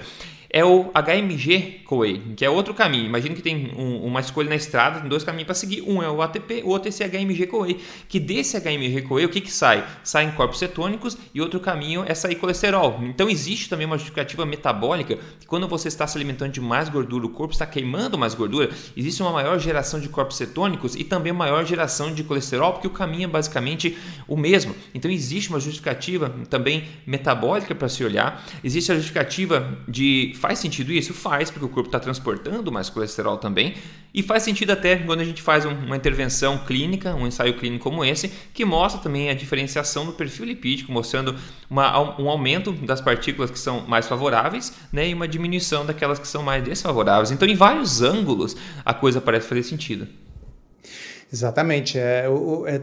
é 0.54 0.66
o 0.66 0.92
HMG 0.94 1.82
CoA, 1.86 2.20
que 2.36 2.44
é 2.44 2.50
outro 2.50 2.74
caminho. 2.74 3.06
Imagina 3.06 3.34
que 3.34 3.42
tem 3.42 3.74
um, 3.78 4.06
uma 4.06 4.20
escolha 4.20 4.50
na 4.50 4.56
estrada, 4.56 5.00
tem 5.00 5.08
dois 5.08 5.24
caminhos 5.24 5.46
para 5.46 5.56
seguir. 5.56 5.82
Um 5.84 6.04
é 6.04 6.10
o 6.10 6.22
ATP, 6.22 6.64
o 6.66 6.70
outro 6.70 6.90
é 6.90 6.90
esse 6.90 7.08
HMG 7.08 7.48
CoA. 7.48 7.70
Que 8.10 8.20
desse 8.20 8.60
HMG 8.60 9.04
CoA, 9.04 9.26
o 9.26 9.30
que, 9.30 9.40
que 9.40 9.52
sai? 9.52 9.88
Saem 10.04 10.32
corpos 10.32 10.60
cetônicos 10.60 11.18
e 11.34 11.40
outro 11.40 11.60
caminho 11.62 12.04
é 12.06 12.14
sair 12.14 12.36
colesterol. 12.36 13.00
Então 13.04 13.30
existe 13.30 13.70
também 13.70 13.88
uma 13.88 13.98
justificativa 13.98 14.46
metabólica 14.46 15.18
que 15.40 15.48
quando 15.48 15.70
você 15.70 15.81
está 15.88 16.08
se 16.08 16.18
alimentando 16.18 16.52
de 16.52 16.62
mais 16.62 16.90
gordura, 16.90 17.26
o 17.26 17.30
corpo 17.30 17.54
está 17.54 17.66
queimando 17.66 18.18
mais 18.18 18.34
gordura, 18.34 18.70
existe 18.96 19.22
uma 19.22 19.32
maior 19.32 19.60
geração 19.60 20.00
de 20.00 20.10
corpos 20.10 20.38
cetônicos 20.38 20.96
e 20.96 21.04
também 21.04 21.32
maior 21.32 21.66
geração 21.66 22.14
de 22.14 22.24
colesterol, 22.24 22.74
porque 22.74 22.88
o 22.88 22.92
caminho 22.92 23.26
é 23.26 23.28
basicamente 23.28 23.98
o 24.28 24.36
mesmo. 24.36 24.76
Então 24.94 25.10
existe 25.10 25.50
uma 25.50 25.60
justificativa 25.60 26.34
também 26.50 26.88
metabólica 27.06 27.74
para 27.74 27.90
se 27.90 28.04
olhar. 28.04 28.44
Existe 28.64 28.92
a 28.92 28.96
justificativa 28.96 29.78
de 29.88 30.34
Faz 30.36 30.60
sentido 30.60 30.92
isso? 30.92 31.14
Faz, 31.14 31.50
porque 31.50 31.66
o 31.66 31.70
corpo 31.70 31.88
está 31.88 32.00
transportando 32.00 32.72
mais 32.72 32.90
colesterol 32.90 33.38
também. 33.38 33.76
E 34.14 34.22
faz 34.22 34.44
sentido 34.44 34.72
até 34.72 34.98
quando 34.98 35.22
a 35.22 35.24
gente 35.24 35.42
faz 35.42 35.64
uma 35.64 35.96
intervenção 35.96 36.58
clínica, 36.66 37.16
um 37.16 37.26
ensaio 37.26 37.54
clínico 37.58 37.84
como 37.84 38.04
esse, 38.04 38.28
que 38.54 38.66
mostra 38.66 39.02
também 39.02 39.30
a 39.30 39.34
diferenciação 39.34 40.06
do 40.06 40.12
perfil 40.12 40.46
lipídico, 40.46 40.92
mostrando 40.92 41.34
uma, 41.70 42.20
um 42.20 42.30
aumento 42.30 42.74
das 42.74 43.00
partículas 43.00 43.50
que 43.50 43.58
são 43.58 43.88
mais 43.88 44.08
favoráveis 44.08 44.74
né, 44.92 45.08
e 45.08 45.14
uma 45.14 45.28
diminuição 45.28 45.71
daquelas 45.86 46.20
que 46.20 46.28
são 46.28 46.44
mais 46.44 46.64
desfavoráveis. 46.64 47.32
Então, 47.32 47.48
em 47.48 47.56
vários 47.56 48.02
ângulos, 48.02 48.56
a 48.84 48.94
coisa 48.94 49.20
parece 49.22 49.48
fazer 49.48 49.64
sentido. 49.64 50.08
Exatamente. 51.32 51.98
É, 51.98 52.26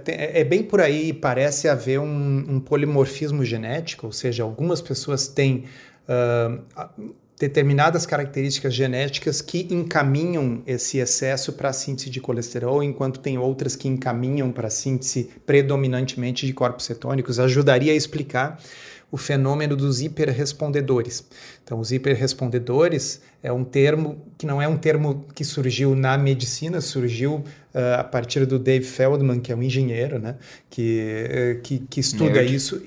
é, 0.06 0.40
é, 0.40 0.44
bem 0.44 0.62
por 0.62 0.80
aí, 0.80 1.12
parece 1.12 1.68
haver 1.68 2.00
um, 2.00 2.44
um, 2.48 2.60
polimorfismo 2.60 3.44
genético, 3.44 4.06
ou 4.06 4.12
seja, 4.12 4.42
algumas 4.42 4.80
pessoas 4.80 5.28
têm. 5.28 5.64
Uh, 6.08 7.12
determinadas 7.38 8.04
características 8.04 8.74
genéticas 8.74 9.40
que 9.40 9.68
encaminham 9.70 10.60
esse 10.66 10.98
excesso 10.98 11.52
para 11.52 11.68
a 11.68 11.72
síntese 11.72 12.10
de 12.10 12.20
colesterol, 12.20 12.82
enquanto 12.82 13.20
tem 13.20 13.38
outras 13.38 13.76
que 13.76 13.86
encaminham 13.86 14.50
para 14.50 14.66
a 14.66 14.70
síntese 14.70 15.30
predominantemente 15.46 16.46
de 16.46 16.52
corpos 16.52 16.86
cetônicos, 16.86 17.38
ajudaria 17.38 17.92
a 17.92 17.96
explicar 17.96 18.60
o 19.10 19.16
fenômeno 19.16 19.74
dos 19.74 20.00
hiperrespondedores. 20.00 21.24
Então, 21.64 21.80
os 21.80 21.92
hiperrespondedores 21.92 23.20
é 23.42 23.52
um 23.52 23.64
termo 23.64 24.20
que 24.36 24.46
não 24.46 24.60
é 24.60 24.68
um 24.68 24.76
termo 24.76 25.24
que 25.34 25.44
surgiu 25.44 25.94
na 25.94 26.18
medicina, 26.18 26.80
surgiu 26.80 27.36
uh, 27.36 28.00
a 28.00 28.04
partir 28.04 28.44
do 28.44 28.58
Dave 28.58 28.84
Feldman, 28.84 29.40
que 29.40 29.52
é 29.52 29.56
um 29.56 29.62
engenheiro, 29.62 30.18
né, 30.18 30.36
que, 30.68 31.56
uh, 31.58 31.62
que, 31.62 31.78
que, 31.78 32.00
estuda 32.00 32.34
Nerd. 32.34 32.54
isso 32.54 32.82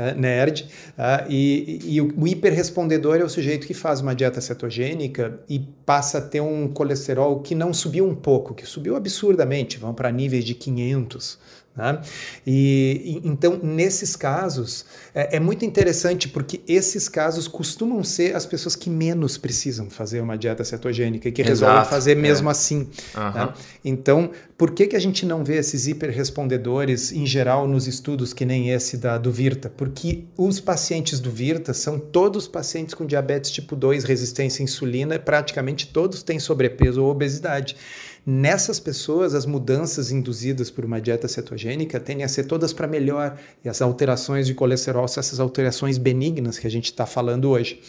né, 0.00 0.14
nerd, 0.14 0.66
uh, 0.96 1.26
e, 1.28 1.78
e, 1.84 2.00
o 2.00 2.26
hiperrespondedor 2.26 3.16
é 3.16 3.24
o 3.24 3.28
sujeito 3.28 3.66
que 3.66 3.74
faz 3.74 4.00
uma 4.00 4.14
dieta 4.14 4.40
cetogênica 4.40 5.38
e 5.46 5.58
passa 5.58 6.18
a 6.18 6.20
ter 6.22 6.40
um 6.40 6.68
colesterol 6.68 7.40
que 7.40 7.54
não 7.54 7.74
subiu 7.74 8.08
um 8.08 8.14
pouco, 8.14 8.54
que 8.54 8.64
subiu 8.64 8.96
absurdamente, 8.96 9.78
vão 9.78 9.92
para 9.92 10.10
níveis 10.10 10.44
de 10.44 10.54
500, 10.54 11.38
né? 11.76 12.00
E, 12.44 13.20
e, 13.24 13.28
então, 13.28 13.58
nesses 13.62 14.16
casos, 14.16 14.84
é, 15.14 15.36
é, 15.36 15.40
muito 15.40 15.64
interessante 15.64 16.28
porque 16.28 16.60
esses 16.66 17.08
casos 17.08 17.46
costumam 17.46 18.02
ser 18.02 18.34
as 18.34 18.44
pessoas 18.44 18.74
que 18.74 18.90
menos 18.90 19.38
precisam 19.38 19.88
fazer 19.88 20.20
uma 20.20 20.36
dieta 20.36 20.64
cetogênica 20.64 21.28
e 21.28 21.32
que 21.32 21.40
Exato, 21.40 21.50
resolvem 21.52 21.84
fazer 21.88 22.16
mesmo 22.16 22.48
é. 22.48 22.52
assim. 22.52 22.88
Uhum. 23.14 23.32
Né? 23.32 23.54
Então, 23.84 24.30
por 24.58 24.72
que, 24.72 24.88
que 24.88 24.96
a 24.96 25.00
gente 25.00 25.24
não 25.24 25.44
vê 25.44 25.56
esses 25.56 25.86
hiperrespondedores 25.86 27.12
em 27.12 27.24
geral 27.24 27.66
nos 27.68 27.86
estudos 27.86 28.32
que 28.32 28.44
nem 28.44 28.70
esse 28.70 28.96
da, 28.96 29.16
do 29.16 29.30
Virta? 29.30 29.70
Porque 29.70 30.24
os 30.36 30.60
pacientes 30.60 31.20
do 31.20 31.30
Virta 31.30 31.72
são 31.72 31.98
todos 31.98 32.48
pacientes 32.48 32.94
com 32.94 33.06
diabetes 33.06 33.50
tipo 33.50 33.76
2, 33.76 34.04
resistência 34.04 34.62
à 34.62 34.64
insulina, 34.64 35.18
praticamente 35.18 35.86
todos 35.86 36.22
têm 36.22 36.38
sobrepeso 36.38 37.02
ou 37.02 37.10
obesidade. 37.10 37.76
Nessas 38.24 38.78
pessoas, 38.78 39.34
as 39.34 39.46
mudanças 39.46 40.12
induzidas 40.12 40.70
por 40.70 40.84
uma 40.84 41.00
dieta 41.00 41.26
cetogênica 41.26 41.98
tendem 41.98 42.24
a 42.24 42.28
ser 42.28 42.44
todas 42.44 42.72
para 42.72 42.86
melhor, 42.86 43.38
e 43.64 43.68
as 43.68 43.80
alterações 43.80 44.46
de 44.46 44.54
colesterol 44.54 45.08
são 45.08 45.20
essas 45.20 45.40
alterações 45.40 45.96
benignas 45.96 46.58
que 46.58 46.66
a 46.66 46.70
gente 46.70 46.86
está 46.86 47.06
falando 47.06 47.48
hoje. 47.48 47.80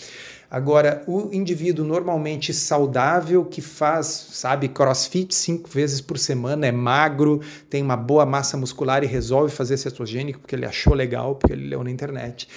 Agora, 0.51 1.01
o 1.07 1.29
indivíduo 1.33 1.85
normalmente 1.85 2.53
saudável 2.53 3.45
que 3.45 3.61
faz, 3.61 4.07
sabe, 4.07 4.67
crossfit 4.67 5.33
cinco 5.33 5.69
vezes 5.69 6.01
por 6.01 6.17
semana, 6.17 6.67
é 6.67 6.73
magro, 6.73 7.39
tem 7.69 7.81
uma 7.81 7.95
boa 7.95 8.25
massa 8.25 8.57
muscular 8.57 9.01
e 9.01 9.07
resolve 9.07 9.49
fazer 9.49 9.77
cetogênico 9.77 10.39
porque 10.39 10.53
ele 10.53 10.65
achou 10.65 10.93
legal, 10.93 11.35
porque 11.35 11.53
ele 11.53 11.69
leu 11.69 11.81
na 11.85 11.89
internet. 11.89 12.49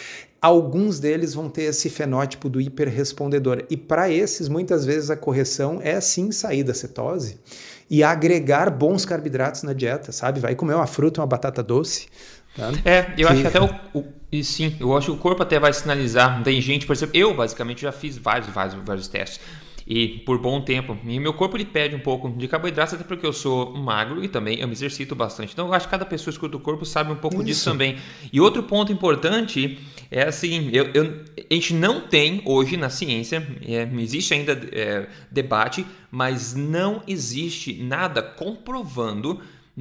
Alguns 0.45 1.01
deles 1.01 1.33
vão 1.33 1.49
ter 1.49 1.63
esse 1.63 1.89
fenótipo 1.89 2.51
do 2.51 2.61
hiperrespondedor. 2.61 3.65
E 3.71 3.79
para 3.79 4.11
esses, 4.11 4.47
muitas 4.47 4.85
vezes 4.85 5.09
a 5.09 5.17
correção 5.17 5.81
é 5.83 5.99
sim 6.03 6.31
sair 6.31 6.63
da 6.63 6.75
cetose 6.75 7.41
e 7.89 8.05
agregar 8.05 8.69
bons 8.69 9.07
carboidratos 9.07 9.63
na 9.63 9.73
dieta, 9.73 10.13
sabe? 10.13 10.41
Vai 10.41 10.55
comer 10.55 10.75
uma 10.75 10.87
fruta, 10.87 11.23
uma 11.23 11.27
batata 11.27 11.63
doce. 11.63 12.09
Tá? 12.55 12.71
É, 12.85 13.15
eu 13.17 13.27
que... 13.27 13.33
acho 13.33 13.41
que 13.41 13.47
até 13.47 13.61
o, 13.63 13.71
o, 13.95 14.05
e 14.31 14.45
sim, 14.45 14.77
eu 14.79 14.95
acho 14.95 15.13
que 15.13 15.17
o 15.17 15.19
corpo 15.19 15.43
até 15.43 15.59
vai 15.59 15.73
sinalizar. 15.73 16.43
Tem 16.43 16.61
gente, 16.61 16.85
por 16.87 16.93
exemplo, 16.93 17.17
eu 17.17 17.35
basicamente 17.35 17.81
já 17.81 17.91
fiz 17.91 18.19
vários, 18.19 18.49
vários, 18.49 18.75
vários 18.85 19.09
testes. 19.09 19.41
E 19.87 20.21
por 20.21 20.39
bom 20.39 20.61
tempo. 20.61 20.97
E 21.05 21.19
meu 21.21 21.35
corpo 21.35 21.57
ele 21.57 21.65
pede 21.65 21.95
um 21.95 22.01
pouco 22.01 22.31
de 22.31 22.49
carboidrato, 22.49 22.95
até 22.95 23.05
porque 23.05 23.27
eu 23.27 23.33
sou 23.33 23.77
magro 23.77 24.25
e 24.25 24.29
também 24.29 24.59
eu 24.59 24.67
me 24.67 24.73
exercito 24.73 25.15
bastante. 25.15 25.53
Então 25.53 25.67
eu 25.67 25.75
acho 25.75 25.87
que 25.87 25.91
cada 25.91 26.07
pessoa 26.07 26.33
que 26.33 26.37
escuta 26.37 26.57
o 26.57 26.61
corpo 26.61 26.85
sabe 26.85 27.13
um 27.13 27.17
pouco 27.17 27.37
Isso. 27.37 27.45
disso 27.45 27.71
também. 27.71 27.97
E 28.33 28.41
outro 28.41 28.63
ponto 28.63 28.93
importante 28.93 29.79
é 30.11 30.23
assim: 30.23 30.71
eu, 30.73 30.91
eu, 30.95 31.25
a 31.51 31.55
gente 31.55 31.75
não 31.75 32.01
tem 32.01 32.43
hoje 32.45 32.77
na 32.77 32.89
ciência, 32.89 33.47
é, 33.67 33.89
existe 34.01 34.33
ainda 34.35 34.53
é, 34.73 35.07
debate, 35.31 35.87
mas 36.11 36.55
não 36.55 37.03
existe 37.07 37.75
nada 37.75 38.23
comprovando 38.23 39.41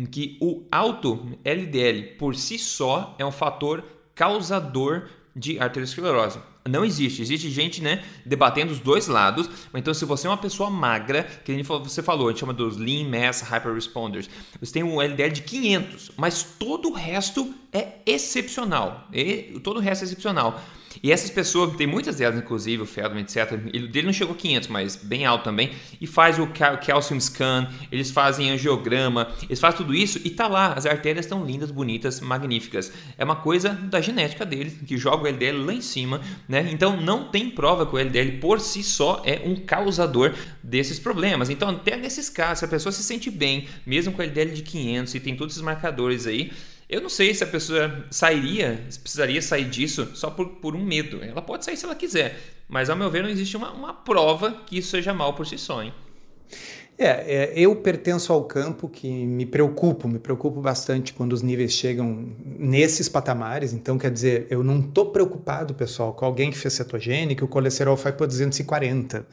que 0.10 0.38
o 0.42 0.64
alto 0.72 1.38
LDL 1.44 2.16
por 2.18 2.36
si 2.36 2.58
só 2.58 3.16
é 3.20 3.26
um 3.26 3.32
fator 3.32 3.84
causador 4.16 5.08
de 5.36 5.60
arteriosclerose. 5.60 6.40
Não 6.70 6.86
existe. 6.86 7.22
Existe 7.22 7.50
gente, 7.50 7.82
né, 7.82 8.04
debatendo 8.26 8.72
os 8.72 8.80
dois 8.80 9.08
lados. 9.08 9.50
Então, 9.74 9.94
se 9.94 10.06
você 10.06 10.28
é 10.28 10.30
uma 10.30 10.38
pessoa 10.38 10.70
magra, 10.70 11.24
que 11.44 11.62
você 11.62 12.02
falou, 12.02 12.28
a 12.28 12.32
gente 12.32 12.40
chama 12.40 12.54
dos 12.54 12.78
Lean 12.78 13.08
Mass 13.08 13.42
Hyperresponders, 13.42 14.30
você 14.60 14.74
tem 14.74 14.84
um 14.84 15.02
LDL 15.02 15.32
de 15.32 15.42
500, 15.42 16.12
mas 16.16 16.44
todo 16.58 16.90
o 16.90 16.94
resto 16.94 17.54
é 17.72 17.96
excepcional. 18.06 19.08
E 19.12 19.60
todo 19.62 19.78
o 19.78 19.80
resto 19.80 20.04
é 20.04 20.06
excepcional. 20.06 20.62
E 21.02 21.12
essas 21.12 21.30
pessoas, 21.30 21.76
tem 21.76 21.88
muitas 21.88 22.18
delas, 22.18 22.38
inclusive, 22.38 22.84
o 22.84 22.86
Feldman, 22.86 23.22
etc. 23.22 23.54
Ele 23.74 23.88
dele 23.88 24.08
não 24.08 24.14
chegou 24.14 24.36
a 24.36 24.38
500, 24.38 24.70
mas 24.70 24.96
bem 24.96 25.26
alto 25.26 25.44
também. 25.44 25.72
E 26.00 26.06
faz 26.06 26.38
o 26.40 26.48
calcium 26.48 27.20
scan, 27.20 27.70
eles 27.92 28.12
fazem 28.12 28.52
angiograma, 28.52 29.32
eles 29.44 29.60
fazem 29.60 29.78
tudo 29.78 29.94
isso 29.94 30.20
e 30.24 30.30
tá 30.30 30.48
lá. 30.48 30.74
As 30.74 30.86
artérias 30.86 31.26
estão 31.26 31.46
lindas, 31.46 31.72
bonitas, 31.72 32.20
magníficas. 32.20 32.92
É 33.18 33.24
uma 33.24 33.36
coisa 33.36 33.70
da 33.70 34.02
genética 34.02 34.46
deles, 34.46 34.76
que 34.86 34.98
joga 34.98 35.24
o 35.24 35.28
LDL 35.28 35.66
lá 35.66 35.74
em 35.74 35.82
cima, 35.82 36.22
né? 36.48 36.70
Então 36.72 37.00
não 37.00 37.26
tem 37.26 37.50
prova 37.50 37.86
que 37.86 37.96
o 37.96 38.00
LDL 38.00 38.40
por 38.40 38.60
si 38.60 38.84
só 38.84 39.22
é 39.26 39.42
um 39.46 39.56
causador 39.56 40.34
desses 40.62 41.00
problemas. 41.00 41.50
Então, 41.50 41.70
até 41.70 41.96
nesses 41.98 42.30
casos, 42.30 42.60
se 42.60 42.66
a 42.66 42.68
pessoa 42.68 42.92
se 42.92 43.04
sente 43.04 43.30
bem, 43.30 43.68
mesmo 43.86 44.14
com 44.14 44.22
o 44.22 44.24
LDL 44.24 44.52
de 44.52 44.62
500 44.62 45.16
e 45.16 45.20
tem 45.20 45.36
todos 45.36 45.54
esses 45.54 45.64
marcadores 45.64 46.28
aí, 46.28 46.52
eu 46.90 47.02
não 47.02 47.10
sei 47.10 47.34
se 47.34 47.44
a 47.44 47.48
pessoa 47.48 48.06
sairia, 48.12 48.86
se 48.90 49.00
precisaria 49.00 49.42
sair 49.42 49.66
disso 49.66 50.12
só 50.16 50.30
por, 50.30 50.48
por 50.58 50.76
um 50.76 50.84
medo. 50.84 51.24
Ela 51.24 51.42
pode 51.42 51.66
sair 51.66 51.78
se 51.78 51.86
ela 51.86 51.96
quiser, 51.96 52.40
mas 52.68 52.90
ao 52.90 52.96
meu 52.96 53.10
ver 53.10 53.24
não 53.24 53.30
existe 53.30 53.56
uma, 53.58 53.72
uma 53.72 53.94
prova 53.94 54.52
que 54.66 54.78
isso 54.78 54.90
seja 54.90 55.14
mal 55.14 55.34
por 55.34 55.48
si 55.48 55.58
só. 55.58 55.82
Hein? 55.82 55.94
É, 57.04 57.26
é, 57.28 57.54
eu 57.54 57.76
pertenço 57.76 58.32
ao 58.32 58.46
campo 58.46 58.88
que 58.88 59.26
me 59.26 59.46
preocupo, 59.46 60.08
me 60.08 60.20
preocupo 60.20 60.62
bastante 60.62 61.12
quando 61.12 61.34
os 61.34 61.42
níveis 61.42 61.74
chegam 61.74 62.30
nesses 62.58 63.10
patamares. 63.10 63.74
Então, 63.74 63.98
quer 63.98 64.10
dizer, 64.10 64.48
eu 64.50 64.64
não 64.64 64.80
estou 64.80 65.08
preocupado, 65.08 65.74
pessoal, 65.74 66.14
com 66.14 66.24
alguém 66.24 66.50
que 66.50 66.58
fez 66.58 66.76
cetogênica, 66.76 67.44
o 67.44 67.48
colesterol 67.48 67.98
foi 67.98 68.14
para 68.14 68.26
240, 68.26 69.26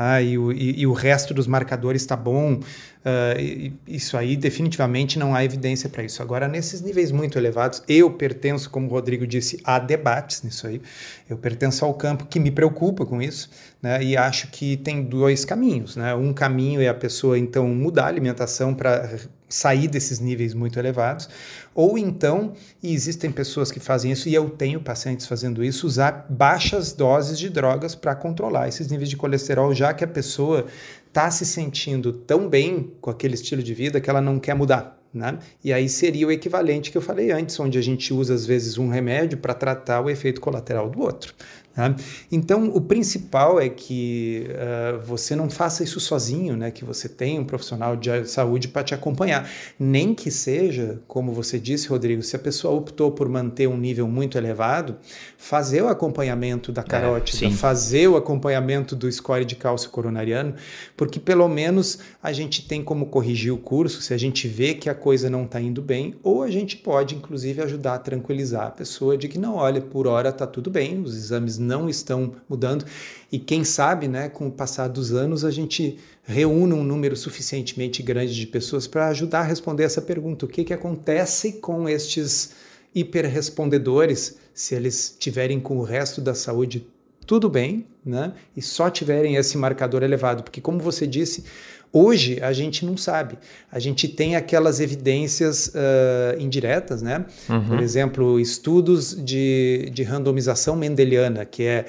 ah, 0.00 0.22
e, 0.22 0.38
o, 0.38 0.52
e, 0.52 0.80
e, 0.80 0.86
o 0.86 0.92
resto 0.92 1.34
dos 1.34 1.48
marcadores 1.48 2.02
está 2.02 2.14
bom. 2.14 2.54
Uh, 2.54 3.72
isso 3.84 4.16
aí 4.16 4.36
definitivamente 4.36 5.18
não 5.18 5.34
há 5.34 5.44
evidência 5.44 5.88
para 5.88 6.04
isso. 6.04 6.22
Agora, 6.22 6.46
nesses 6.46 6.80
níveis 6.80 7.10
muito 7.10 7.36
elevados, 7.36 7.82
eu 7.88 8.08
pertenço, 8.08 8.70
como 8.70 8.86
o 8.86 8.90
Rodrigo 8.90 9.26
disse, 9.26 9.60
a 9.64 9.80
debates 9.80 10.42
nisso 10.44 10.68
aí. 10.68 10.80
Eu 11.28 11.36
pertenço 11.36 11.84
ao 11.84 11.92
campo 11.94 12.26
que 12.26 12.38
me 12.38 12.52
preocupa 12.52 13.04
com 13.04 13.20
isso, 13.20 13.50
né? 13.82 14.00
E 14.00 14.16
acho 14.16 14.48
que 14.52 14.76
tem 14.76 15.02
dois 15.02 15.44
caminhos, 15.44 15.96
né? 15.96 16.14
Um 16.14 16.32
caminho 16.32 16.80
é 16.80 16.86
a 16.86 16.94
pessoa 16.94 17.17
então 17.36 17.68
mudar 17.68 18.04
a 18.04 18.08
alimentação 18.08 18.74
para 18.74 19.18
sair 19.48 19.88
desses 19.88 20.20
níveis 20.20 20.52
muito 20.52 20.78
elevados, 20.78 21.28
ou 21.74 21.96
então, 21.96 22.52
e 22.82 22.92
existem 22.92 23.30
pessoas 23.30 23.70
que 23.70 23.80
fazem 23.80 24.12
isso, 24.12 24.28
e 24.28 24.34
eu 24.34 24.50
tenho 24.50 24.80
pacientes 24.80 25.26
fazendo 25.26 25.64
isso, 25.64 25.86
usar 25.86 26.26
baixas 26.28 26.92
doses 26.92 27.38
de 27.38 27.48
drogas 27.48 27.94
para 27.94 28.14
controlar 28.14 28.68
esses 28.68 28.88
níveis 28.88 29.08
de 29.08 29.16
colesterol, 29.16 29.74
já 29.74 29.94
que 29.94 30.04
a 30.04 30.08
pessoa 30.08 30.66
está 31.06 31.30
se 31.30 31.46
sentindo 31.46 32.12
tão 32.12 32.48
bem 32.48 32.92
com 33.00 33.10
aquele 33.10 33.34
estilo 33.34 33.62
de 33.62 33.72
vida 33.72 34.00
que 34.00 34.10
ela 34.10 34.20
não 34.20 34.38
quer 34.38 34.54
mudar. 34.54 34.98
Né? 35.12 35.38
E 35.64 35.72
aí 35.72 35.88
seria 35.88 36.26
o 36.26 36.30
equivalente 36.30 36.90
que 36.90 36.98
eu 36.98 37.02
falei 37.02 37.32
antes, 37.32 37.58
onde 37.58 37.78
a 37.78 37.82
gente 37.82 38.12
usa 38.12 38.34
às 38.34 38.44
vezes 38.44 38.76
um 38.76 38.88
remédio 38.88 39.38
para 39.38 39.54
tratar 39.54 40.02
o 40.02 40.10
efeito 40.10 40.38
colateral 40.38 40.90
do 40.90 41.00
outro. 41.00 41.34
Tá? 41.78 41.94
Então, 42.32 42.70
o 42.74 42.80
principal 42.80 43.60
é 43.60 43.68
que 43.68 44.48
uh, 44.48 44.98
você 45.06 45.36
não 45.36 45.48
faça 45.48 45.84
isso 45.84 46.00
sozinho, 46.00 46.56
né? 46.56 46.72
que 46.72 46.84
você 46.84 47.08
tenha 47.08 47.40
um 47.40 47.44
profissional 47.44 47.94
de 47.94 48.24
saúde 48.24 48.66
para 48.66 48.82
te 48.82 48.96
acompanhar. 48.96 49.48
Nem 49.78 50.12
que 50.12 50.28
seja, 50.28 51.00
como 51.06 51.30
você 51.30 51.56
disse, 51.56 51.86
Rodrigo, 51.86 52.20
se 52.20 52.34
a 52.34 52.38
pessoa 52.40 52.74
optou 52.74 53.12
por 53.12 53.28
manter 53.28 53.68
um 53.68 53.76
nível 53.76 54.08
muito 54.08 54.36
elevado, 54.36 54.96
fazer 55.36 55.80
o 55.82 55.86
acompanhamento 55.86 56.72
da 56.72 56.80
é, 56.80 56.84
carótida, 56.84 57.46
é, 57.46 57.50
fazer 57.52 58.08
o 58.08 58.16
acompanhamento 58.16 58.96
do 58.96 59.10
score 59.12 59.44
de 59.44 59.54
cálcio 59.54 59.90
coronariano, 59.90 60.56
porque 60.96 61.20
pelo 61.20 61.46
menos 61.46 62.00
a 62.20 62.32
gente 62.32 62.66
tem 62.66 62.82
como 62.82 63.06
corrigir 63.06 63.52
o 63.52 63.56
curso 63.56 64.02
se 64.02 64.12
a 64.12 64.18
gente 64.18 64.48
vê 64.48 64.74
que 64.74 64.90
a 64.90 64.96
coisa 64.96 65.30
não 65.30 65.44
está 65.44 65.60
indo 65.60 65.80
bem, 65.80 66.16
ou 66.24 66.42
a 66.42 66.50
gente 66.50 66.76
pode, 66.76 67.14
inclusive, 67.14 67.62
ajudar 67.62 67.94
a 67.94 67.98
tranquilizar 68.00 68.66
a 68.66 68.70
pessoa 68.72 69.16
de 69.16 69.28
que 69.28 69.38
não, 69.38 69.54
olha, 69.54 69.80
por 69.80 70.08
hora 70.08 70.30
está 70.30 70.44
tudo 70.44 70.68
bem, 70.70 71.00
os 71.00 71.16
exames 71.16 71.56
não 71.68 71.88
estão 71.88 72.34
mudando. 72.48 72.84
E 73.30 73.38
quem 73.38 73.62
sabe, 73.62 74.08
né, 74.08 74.28
com 74.28 74.48
o 74.48 74.50
passar 74.50 74.88
dos 74.88 75.12
anos, 75.12 75.44
a 75.44 75.50
gente 75.50 75.98
reúne 76.24 76.72
um 76.72 76.82
número 76.82 77.14
suficientemente 77.14 78.02
grande 78.02 78.34
de 78.34 78.46
pessoas 78.46 78.86
para 78.86 79.08
ajudar 79.08 79.40
a 79.40 79.44
responder 79.44 79.84
essa 79.84 80.00
pergunta: 80.00 80.46
o 80.46 80.48
que, 80.48 80.64
que 80.64 80.72
acontece 80.72 81.52
com 81.60 81.88
estes 81.88 82.52
hiperrespondedores 82.94 84.38
se 84.54 84.74
eles 84.74 85.14
tiverem 85.18 85.60
com 85.60 85.76
o 85.76 85.82
resto 85.82 86.20
da 86.20 86.34
saúde 86.34 86.86
tudo 87.28 87.50
bem, 87.50 87.86
né? 88.04 88.32
E 88.56 88.62
só 88.62 88.88
tiverem 88.88 89.36
esse 89.36 89.58
marcador 89.58 90.02
elevado, 90.02 90.42
porque 90.42 90.62
como 90.62 90.78
você 90.78 91.06
disse, 91.06 91.44
Hoje 91.90 92.38
a 92.42 92.52
gente 92.52 92.84
não 92.84 92.98
sabe. 92.98 93.38
A 93.72 93.78
gente 93.78 94.08
tem 94.08 94.36
aquelas 94.36 94.78
evidências 94.78 95.68
uh, 95.68 96.38
indiretas, 96.38 97.00
né? 97.00 97.24
Uhum. 97.48 97.66
Por 97.66 97.80
exemplo, 97.80 98.38
estudos 98.38 99.16
de, 99.24 99.88
de 99.90 100.02
randomização 100.02 100.76
mendeliana, 100.76 101.46
que 101.46 101.62
é 101.62 101.86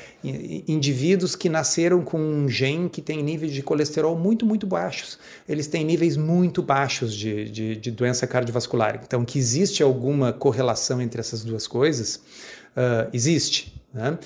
indivíduos 0.66 1.36
que 1.36 1.50
nasceram 1.50 2.02
com 2.02 2.18
um 2.18 2.48
gene 2.48 2.88
que 2.88 3.02
tem 3.02 3.22
níveis 3.22 3.52
de 3.52 3.62
colesterol 3.62 4.18
muito, 4.18 4.46
muito 4.46 4.66
baixos. 4.66 5.20
Eles 5.48 5.68
têm 5.68 5.84
níveis 5.84 6.16
muito 6.16 6.64
baixos 6.64 7.14
de, 7.14 7.50
de, 7.50 7.76
de 7.76 7.92
doença 7.92 8.26
cardiovascular. 8.26 9.02
Então, 9.04 9.26
que 9.26 9.38
existe 9.38 9.84
alguma 9.84 10.32
correlação 10.32 11.02
entre 11.02 11.20
essas 11.20 11.44
duas 11.44 11.68
coisas, 11.68 12.22
uh, 12.78 13.10
existe. 13.12 13.74
Né? 13.94 14.18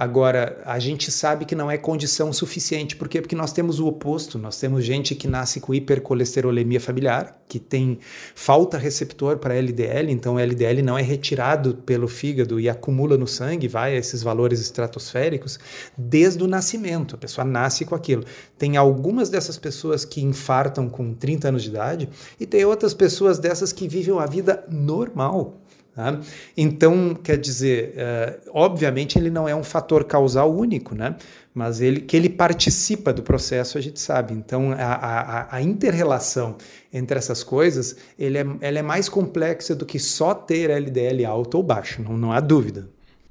Agora, 0.00 0.62
a 0.64 0.78
gente 0.78 1.10
sabe 1.10 1.44
que 1.44 1.54
não 1.54 1.70
é 1.70 1.76
condição 1.76 2.32
suficiente. 2.32 2.96
Por 2.96 3.06
quê? 3.06 3.20
Porque 3.20 3.36
nós 3.36 3.52
temos 3.52 3.80
o 3.80 3.86
oposto. 3.86 4.38
Nós 4.38 4.58
temos 4.58 4.82
gente 4.82 5.14
que 5.14 5.28
nasce 5.28 5.60
com 5.60 5.74
hipercolesterolemia 5.74 6.80
familiar, 6.80 7.38
que 7.46 7.58
tem 7.58 7.98
falta 8.34 8.78
receptor 8.78 9.36
para 9.36 9.54
LDL, 9.54 10.10
então 10.10 10.36
o 10.36 10.38
LDL 10.38 10.80
não 10.80 10.96
é 10.96 11.02
retirado 11.02 11.74
pelo 11.84 12.08
fígado 12.08 12.58
e 12.58 12.66
acumula 12.66 13.18
no 13.18 13.26
sangue, 13.26 13.68
vai 13.68 13.92
a 13.92 13.98
esses 13.98 14.22
valores 14.22 14.58
estratosféricos 14.62 15.58
desde 15.98 16.42
o 16.42 16.46
nascimento. 16.46 17.14
A 17.14 17.18
pessoa 17.18 17.44
nasce 17.44 17.84
com 17.84 17.94
aquilo. 17.94 18.24
Tem 18.56 18.78
algumas 18.78 19.28
dessas 19.28 19.58
pessoas 19.58 20.06
que 20.06 20.22
infartam 20.22 20.88
com 20.88 21.12
30 21.12 21.48
anos 21.48 21.62
de 21.62 21.68
idade 21.68 22.08
e 22.40 22.46
tem 22.46 22.64
outras 22.64 22.94
pessoas 22.94 23.38
dessas 23.38 23.70
que 23.70 23.86
vivem 23.86 24.18
a 24.18 24.24
vida 24.24 24.64
normal 24.70 25.60
Tá? 25.94 26.20
Então, 26.56 27.14
quer 27.14 27.36
dizer, 27.36 27.94
uh, 27.96 28.50
obviamente 28.54 29.18
ele 29.18 29.28
não 29.28 29.48
é 29.48 29.54
um 29.54 29.64
fator 29.64 30.04
causal 30.04 30.54
único, 30.54 30.94
né? 30.94 31.16
mas 31.52 31.80
ele, 31.80 32.00
que 32.00 32.16
ele 32.16 32.28
participa 32.28 33.12
do 33.12 33.22
processo 33.22 33.76
a 33.76 33.80
gente 33.80 33.98
sabe. 33.98 34.32
Então, 34.32 34.72
a, 34.72 34.76
a, 34.76 35.56
a 35.56 35.62
inter-relação 35.62 36.56
entre 36.92 37.18
essas 37.18 37.42
coisas 37.42 37.96
ele 38.18 38.38
é, 38.38 38.46
ela 38.60 38.78
é 38.78 38.82
mais 38.82 39.08
complexa 39.08 39.74
do 39.74 39.84
que 39.84 39.98
só 39.98 40.32
ter 40.32 40.70
LDL 40.70 41.24
alto 41.24 41.56
ou 41.56 41.62
baixo, 41.62 42.02
não, 42.02 42.16
não 42.16 42.32
há 42.32 42.40
dúvida. 42.40 42.88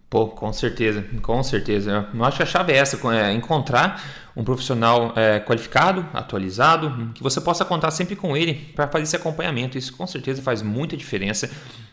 Pô, 0.09 0.27
com 0.27 0.51
certeza, 0.51 1.05
com 1.21 1.43
certeza. 1.43 2.07
Eu 2.11 2.23
acho 2.23 2.37
que 2.37 2.43
a 2.43 2.45
chave 2.45 2.73
é 2.73 2.77
essa, 2.77 2.97
é 3.13 3.31
encontrar 3.31 4.28
um 4.35 4.43
profissional 4.43 5.13
é, 5.15 5.39
qualificado, 5.39 6.05
atualizado, 6.13 7.11
que 7.13 7.23
você 7.23 7.41
possa 7.41 7.65
contar 7.65 7.91
sempre 7.91 8.15
com 8.15 8.35
ele 8.35 8.53
para 8.75 8.87
fazer 8.87 9.03
esse 9.03 9.15
acompanhamento. 9.15 9.77
Isso 9.77 9.95
com 9.95 10.07
certeza 10.07 10.41
faz 10.41 10.61
muita 10.61 10.95
diferença. 10.95 11.49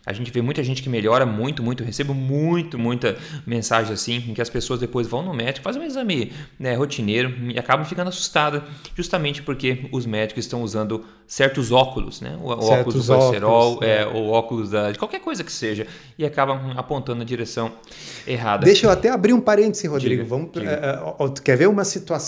A 0.06 0.12
gente 0.12 0.30
vê 0.30 0.40
muita 0.40 0.62
gente 0.62 0.82
que 0.82 0.88
melhora 0.88 1.26
muito, 1.26 1.64
muito. 1.64 1.82
Eu 1.82 1.86
recebo 1.86 2.14
muito, 2.14 2.78
muita 2.78 3.16
mensagem 3.44 3.92
assim, 3.92 4.24
em 4.28 4.34
que 4.34 4.40
as 4.40 4.48
pessoas 4.48 4.78
depois 4.78 5.08
vão 5.08 5.20
no 5.20 5.34
médico, 5.34 5.64
fazem 5.64 5.82
um 5.82 5.84
exame 5.84 6.32
né, 6.58 6.74
rotineiro 6.74 7.34
e 7.50 7.58
acabam 7.58 7.84
ficando 7.84 8.08
assustadas, 8.08 8.62
justamente 8.94 9.42
porque 9.42 9.88
os 9.90 10.06
médicos 10.06 10.44
estão 10.44 10.62
usando 10.62 11.04
certos 11.26 11.72
óculos, 11.72 12.20
né? 12.20 12.38
O, 12.40 12.46
o 12.46 12.70
óculos 12.70 13.06
do 13.06 13.14
colesterol, 13.14 13.80
é, 13.82 14.02
é, 14.02 14.06
ou 14.06 14.30
óculos 14.30 14.70
da, 14.70 14.92
de 14.92 14.98
qualquer 14.98 15.20
coisa 15.20 15.42
que 15.42 15.50
seja, 15.50 15.88
e 16.16 16.24
acabam 16.24 16.72
apontando 16.76 17.18
na 17.18 17.24
direção 17.24 17.72
errada. 18.24 18.64
Deixa 18.64 18.86
eu 18.86 18.90
até 18.90 19.10
abrir 19.10 19.32
um 19.32 19.40
parêntese, 19.40 19.88
Rodrigo. 19.88 20.22
Diga, 20.22 20.24
Vamos, 20.24 20.52
diga. 20.52 21.14
Uh, 21.18 21.32
quer 21.42 21.56
ver 21.56 21.68
uma 21.68 21.84
situação? 21.84 22.25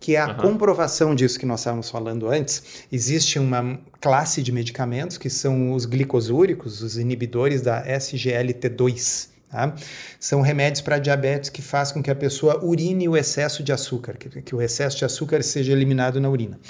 Que 0.00 0.16
é 0.16 0.20
a 0.20 0.28
uhum. 0.28 0.36
comprovação 0.36 1.14
disso 1.14 1.38
que 1.38 1.46
nós 1.46 1.60
estávamos 1.60 1.90
falando 1.90 2.28
antes. 2.28 2.84
Existe 2.90 3.38
uma 3.38 3.78
classe 4.00 4.42
de 4.42 4.52
medicamentos 4.52 5.18
que 5.18 5.30
são 5.30 5.72
os 5.72 5.84
glicosúricos, 5.84 6.82
os 6.82 6.98
inibidores 6.98 7.62
da 7.62 7.84
SGLT2. 7.86 9.28
Tá? 9.50 9.74
São 10.20 10.42
remédios 10.42 10.82
para 10.82 10.98
diabetes 10.98 11.48
que 11.48 11.62
fazem 11.62 11.94
com 11.94 12.02
que 12.02 12.10
a 12.10 12.14
pessoa 12.14 12.62
urine 12.62 13.08
o 13.08 13.16
excesso 13.16 13.62
de 13.62 13.72
açúcar, 13.72 14.14
que, 14.14 14.42
que, 14.42 14.54
o 14.54 14.60
excesso 14.60 14.98
de 14.98 15.06
açúcar 15.06 15.42
seja 15.42 15.72
eliminado 15.72 16.20
na 16.20 16.28
urina. 16.28 16.60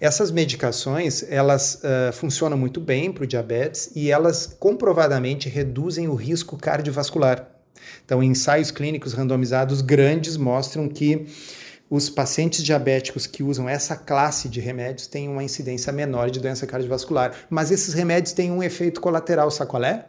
Essas 0.00 0.32
medicações, 0.32 1.24
elas 1.30 1.80
uh, 1.84 2.12
funcionam 2.12 2.58
muito 2.58 2.80
bem 2.80 3.12
para 3.12 3.22
o 3.22 3.26
diabetes 3.26 3.92
e 3.94 4.10
elas 4.10 4.46
comprovadamente 4.58 5.48
reduzem 5.48 6.08
o 6.08 6.14
risco 6.14 6.56
cardiovascular. 6.56 7.48
Então, 8.04 8.22
ensaios 8.22 8.70
clínicos 8.70 9.12
randomizados 9.12 9.80
grandes 9.80 10.36
mostram 10.36 10.88
que 10.88 11.26
os 11.90 12.08
pacientes 12.08 12.62
diabéticos 12.62 13.26
que 13.26 13.42
usam 13.42 13.68
essa 13.68 13.96
classe 13.96 14.48
de 14.48 14.60
remédios 14.60 15.06
têm 15.06 15.28
uma 15.28 15.44
incidência 15.44 15.92
menor 15.92 16.30
de 16.30 16.40
doença 16.40 16.66
cardiovascular. 16.66 17.34
Mas 17.48 17.70
esses 17.70 17.94
remédios 17.94 18.32
têm 18.32 18.50
um 18.50 18.62
efeito 18.62 19.00
colateral, 19.00 19.50
sabe 19.50 19.70
qual 19.70 19.84
é? 19.84 20.06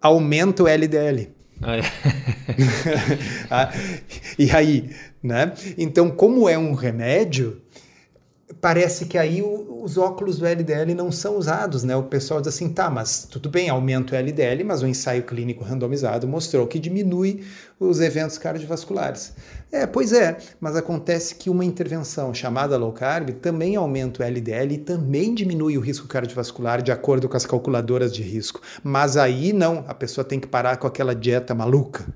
aumenta 0.00 0.62
o 0.62 0.68
LDL. 0.68 1.28
Ah, 1.60 1.76
é. 1.76 1.82
Ah, 3.50 3.72
e 4.38 4.50
aí, 4.50 4.90
né? 5.22 5.52
Então, 5.76 6.10
como 6.10 6.48
é 6.48 6.56
um 6.56 6.72
remédio, 6.72 7.60
parece 8.60 9.06
que 9.06 9.16
aí 9.16 9.42
o, 9.42 9.82
os 9.82 9.96
óculos 9.96 10.38
do 10.38 10.46
LDL 10.46 10.94
não 10.94 11.10
são 11.10 11.36
usados, 11.36 11.82
né? 11.82 11.96
O 11.96 12.02
pessoal 12.04 12.40
diz 12.40 12.54
assim, 12.54 12.68
tá, 12.68 12.90
mas 12.90 13.26
tudo 13.30 13.48
bem, 13.48 13.68
aumenta 13.68 14.14
o 14.14 14.18
LDL, 14.18 14.64
mas 14.64 14.82
o 14.82 14.86
ensaio 14.86 15.22
clínico 15.22 15.64
randomizado 15.64 16.26
mostrou 16.26 16.66
que 16.66 16.78
diminui 16.78 17.44
os 17.78 18.00
eventos 18.00 18.38
cardiovasculares. 18.38 19.32
É, 19.70 19.86
pois 19.86 20.12
é, 20.12 20.38
mas 20.60 20.76
acontece 20.76 21.34
que 21.34 21.50
uma 21.50 21.64
intervenção 21.64 22.32
chamada 22.32 22.76
low 22.76 22.92
carb 22.92 23.30
também 23.30 23.76
aumenta 23.76 24.22
o 24.22 24.26
LDL 24.26 24.74
e 24.74 24.78
também 24.78 25.34
diminui 25.34 25.76
o 25.76 25.80
risco 25.80 26.06
cardiovascular 26.06 26.82
de 26.82 26.90
acordo 26.90 27.28
com 27.28 27.36
as 27.36 27.46
calculadoras 27.46 28.14
de 28.14 28.22
risco. 28.22 28.60
Mas 28.82 29.16
aí 29.16 29.52
não, 29.52 29.84
a 29.86 29.94
pessoa 29.94 30.24
tem 30.24 30.40
que 30.40 30.46
parar 30.46 30.78
com 30.78 30.86
aquela 30.86 31.14
dieta 31.14 31.54
maluca. 31.54 32.06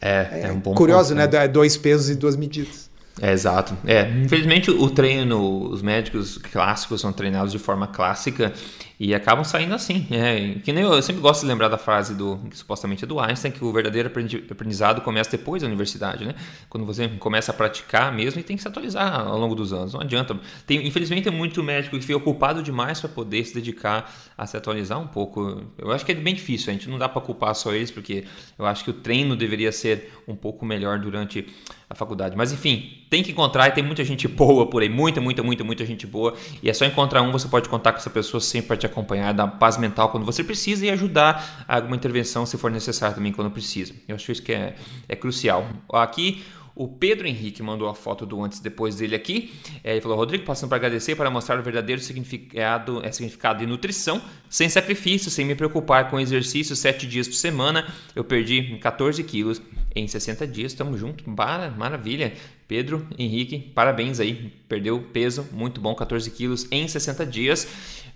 É, 0.00 0.28
é, 0.32 0.40
é 0.44 0.52
um 0.52 0.58
bom 0.58 0.74
Curioso, 0.74 1.10
ponto, 1.14 1.18
né? 1.18 1.26
né? 1.26 1.48
Dois 1.48 1.76
pesos 1.76 2.08
e 2.08 2.14
duas 2.14 2.36
medidas. 2.36 2.89
É, 3.20 3.32
exato. 3.32 3.76
É, 3.86 4.08
infelizmente 4.24 4.70
o 4.70 4.88
treino, 4.90 5.68
os 5.70 5.82
médicos 5.82 6.38
clássicos 6.38 7.00
são 7.00 7.12
treinados 7.12 7.50
de 7.50 7.58
forma 7.58 7.86
clássica 7.86 8.52
e 8.98 9.14
acabam 9.14 9.44
saindo 9.44 9.74
assim. 9.74 10.06
É, 10.10 10.60
que 10.60 10.72
nem 10.72 10.84
eu, 10.84 10.92
eu, 10.92 11.02
sempre 11.02 11.22
gosto 11.22 11.40
de 11.40 11.46
lembrar 11.46 11.68
da 11.68 11.78
frase 11.78 12.14
do 12.14 12.38
que 12.50 12.56
supostamente 12.56 13.04
é 13.04 13.06
do 13.06 13.18
Einstein, 13.18 13.50
que 13.50 13.64
o 13.64 13.72
verdadeiro 13.72 14.10
aprendizado 14.50 15.00
começa 15.00 15.30
depois 15.30 15.62
da 15.62 15.68
universidade, 15.68 16.24
né? 16.24 16.34
Quando 16.68 16.84
você 16.84 17.08
começa 17.08 17.50
a 17.50 17.54
praticar 17.54 18.12
mesmo 18.12 18.40
e 18.40 18.42
tem 18.42 18.56
que 18.56 18.62
se 18.62 18.68
atualizar 18.68 19.20
ao 19.20 19.38
longo 19.38 19.54
dos 19.54 19.72
anos. 19.72 19.94
Não 19.94 20.00
adianta. 20.00 20.38
Tem, 20.66 20.86
infelizmente 20.86 21.24
tem 21.24 21.32
muito 21.32 21.62
médico 21.62 21.98
que 21.98 22.04
fica 22.04 22.18
ocupado 22.18 22.62
demais 22.62 23.00
para 23.00 23.08
poder 23.08 23.44
se 23.44 23.54
dedicar 23.54 24.12
a 24.36 24.46
se 24.46 24.56
atualizar 24.56 25.00
um 25.00 25.06
pouco. 25.06 25.62
Eu 25.78 25.90
acho 25.90 26.04
que 26.04 26.12
é 26.12 26.14
bem 26.14 26.34
difícil, 26.34 26.70
a 26.70 26.72
gente 26.72 26.88
não 26.88 26.98
dá 26.98 27.08
para 27.08 27.22
culpar 27.22 27.54
só 27.54 27.72
eles, 27.72 27.90
porque 27.90 28.24
eu 28.58 28.66
acho 28.66 28.84
que 28.84 28.90
o 28.90 28.94
treino 28.94 29.34
deveria 29.34 29.72
ser 29.72 30.12
um 30.28 30.36
pouco 30.36 30.66
melhor 30.66 30.98
durante 30.98 31.46
faculdade. 31.94 32.36
Mas 32.36 32.52
enfim, 32.52 33.04
tem 33.10 33.22
que 33.22 33.32
encontrar 33.32 33.68
e 33.68 33.72
tem 33.72 33.82
muita 33.82 34.04
gente 34.04 34.28
boa 34.28 34.66
por 34.66 34.82
aí, 34.82 34.88
muita, 34.88 35.20
muita, 35.20 35.42
muita, 35.42 35.64
muita 35.64 35.84
gente 35.84 36.06
boa. 36.06 36.34
E 36.62 36.70
é 36.70 36.72
só 36.72 36.84
encontrar 36.84 37.22
um, 37.22 37.32
você 37.32 37.48
pode 37.48 37.68
contar 37.68 37.92
com 37.92 37.98
essa 37.98 38.10
pessoa 38.10 38.40
sempre 38.40 38.68
para 38.68 38.76
te 38.76 38.86
acompanhar, 38.86 39.32
dar 39.32 39.46
paz 39.48 39.76
mental 39.76 40.08
quando 40.10 40.24
você 40.24 40.44
precisa 40.44 40.86
e 40.86 40.90
ajudar 40.90 41.64
alguma 41.66 41.96
intervenção 41.96 42.46
se 42.46 42.56
for 42.56 42.70
necessário 42.70 43.14
também 43.16 43.32
quando 43.32 43.50
precisa. 43.50 43.92
Eu 44.06 44.14
acho 44.14 44.30
isso 44.30 44.42
que 44.42 44.52
é, 44.52 44.74
é 45.08 45.16
crucial. 45.16 45.66
Aqui 45.92 46.42
o 46.74 46.88
Pedro 46.88 47.26
Henrique 47.26 47.62
mandou 47.62 47.88
a 47.88 47.94
foto 47.94 48.24
do 48.24 48.42
antes 48.42 48.58
e 48.58 48.62
depois 48.62 48.94
dele 48.96 49.14
aqui. 49.14 49.52
É, 49.84 49.92
ele 49.92 50.00
falou: 50.00 50.16
Rodrigo, 50.16 50.44
passando 50.44 50.70
para 50.70 50.78
agradecer 50.78 51.14
para 51.14 51.30
mostrar 51.30 51.58
o 51.58 51.62
verdadeiro 51.62 52.00
significado, 52.00 53.04
é, 53.04 53.12
significado 53.12 53.58
de 53.58 53.66
nutrição, 53.66 54.22
sem 54.48 54.66
sacrifício, 54.68 55.30
sem 55.30 55.44
me 55.44 55.54
preocupar 55.54 56.08
com 56.08 56.18
exercício 56.18 56.74
sete 56.74 57.06
dias 57.06 57.28
por 57.28 57.34
semana. 57.34 57.86
Eu 58.14 58.24
perdi 58.24 58.78
14 58.78 59.22
quilos 59.24 59.60
em 59.94 60.06
60 60.06 60.46
dias. 60.46 60.72
Estamos 60.72 60.98
juntos, 60.98 61.26
maravilha. 61.26 62.32
Pedro 62.70 63.04
Henrique, 63.18 63.58
parabéns 63.58 64.20
aí. 64.20 64.52
Perdeu 64.68 65.02
peso, 65.12 65.44
muito 65.50 65.80
bom, 65.80 65.92
14 65.92 66.30
quilos 66.30 66.68
em 66.70 66.86
60 66.86 67.26
dias 67.26 67.66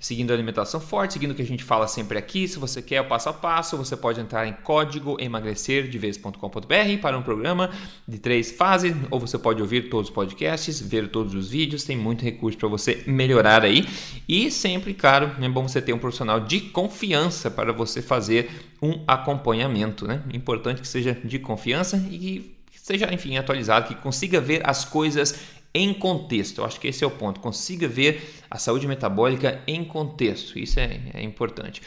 seguindo 0.05 0.31
a 0.33 0.35
alimentação 0.35 0.81
forte, 0.81 1.15
seguindo 1.15 1.31
o 1.31 1.35
que 1.35 1.41
a 1.41 1.47
gente 1.47 1.65
fala 1.65 1.89
sempre 1.89 2.19
aqui. 2.19 2.47
Se 2.47 2.59
você 2.59 2.83
quer 2.83 3.01
o 3.01 3.07
passo 3.07 3.31
a 3.31 3.33
passo, 3.33 3.75
você 3.77 3.97
pode 3.97 4.21
entrar 4.21 4.47
em 4.47 4.53
código 4.53 5.17
emagrecerdevez.com.br 5.19 7.01
para 7.01 7.17
um 7.17 7.23
programa 7.23 7.71
de 8.07 8.19
três 8.19 8.53
fases, 8.53 8.95
ou 9.11 9.19
você 9.19 9.39
pode 9.39 9.63
ouvir 9.63 9.89
todos 9.89 10.11
os 10.11 10.15
podcasts, 10.15 10.79
ver 10.79 11.09
todos 11.09 11.35
os 11.35 11.49
vídeos, 11.49 11.85
tem 11.85 11.97
muito 11.97 12.23
recurso 12.23 12.59
para 12.59 12.69
você 12.69 13.03
melhorar 13.07 13.65
aí. 13.65 13.89
E 14.29 14.51
sempre, 14.51 14.93
claro, 14.93 15.33
é 15.41 15.49
bom 15.49 15.67
você 15.67 15.81
ter 15.81 15.95
um 15.95 15.99
profissional 15.99 16.39
de 16.39 16.61
confiança 16.61 17.51
para 17.51 17.73
você 17.73 18.03
fazer 18.03 18.51
um 18.83 19.03
acompanhamento, 19.07 20.07
né? 20.07 20.23
Importante 20.35 20.83
que 20.83 20.89
seja 20.89 21.19
de 21.25 21.39
confiança 21.39 21.97
e 22.11 22.54
seja, 22.85 23.13
enfim, 23.15 23.39
atualizado, 23.39 23.89
que 23.89 23.95
consiga 23.95 24.39
ver 24.43 24.61
as 24.63 24.85
coisas 24.85 25.41
em 25.73 25.95
contexto. 25.95 26.61
Eu 26.61 26.67
acho 26.67 26.79
que 26.79 26.89
esse 26.89 27.03
é 27.03 27.07
o 27.07 27.11
ponto. 27.11 27.41
Consiga 27.41 27.89
ver 27.89 28.43
a 28.51 28.59
saúde 28.59 28.87
metabólica 28.87 29.63
em 29.67 29.83
contexto. 29.83 30.59
Isso 30.59 30.79
é, 30.79 31.01
é 31.15 31.23
importante. 31.23 31.81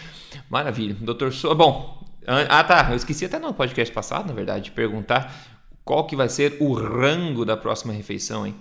Maravilha. 0.49 0.95
Doutor 0.99 1.31
So... 1.31 1.53
Bom, 1.53 2.03
ah 2.25 2.63
tá, 2.63 2.88
eu 2.89 2.95
esqueci 2.95 3.25
até 3.25 3.38
no 3.38 3.53
podcast 3.53 3.93
passado, 3.93 4.27
na 4.27 4.33
verdade, 4.33 4.65
de 4.65 4.71
perguntar 4.71 5.62
qual 5.86 6.07
que 6.07 6.15
vai 6.15 6.29
ser 6.29 6.57
o 6.60 6.73
rango 6.73 7.45
da 7.45 7.55
próxima 7.55 7.93
refeição, 7.93 8.47
hein? 8.47 8.55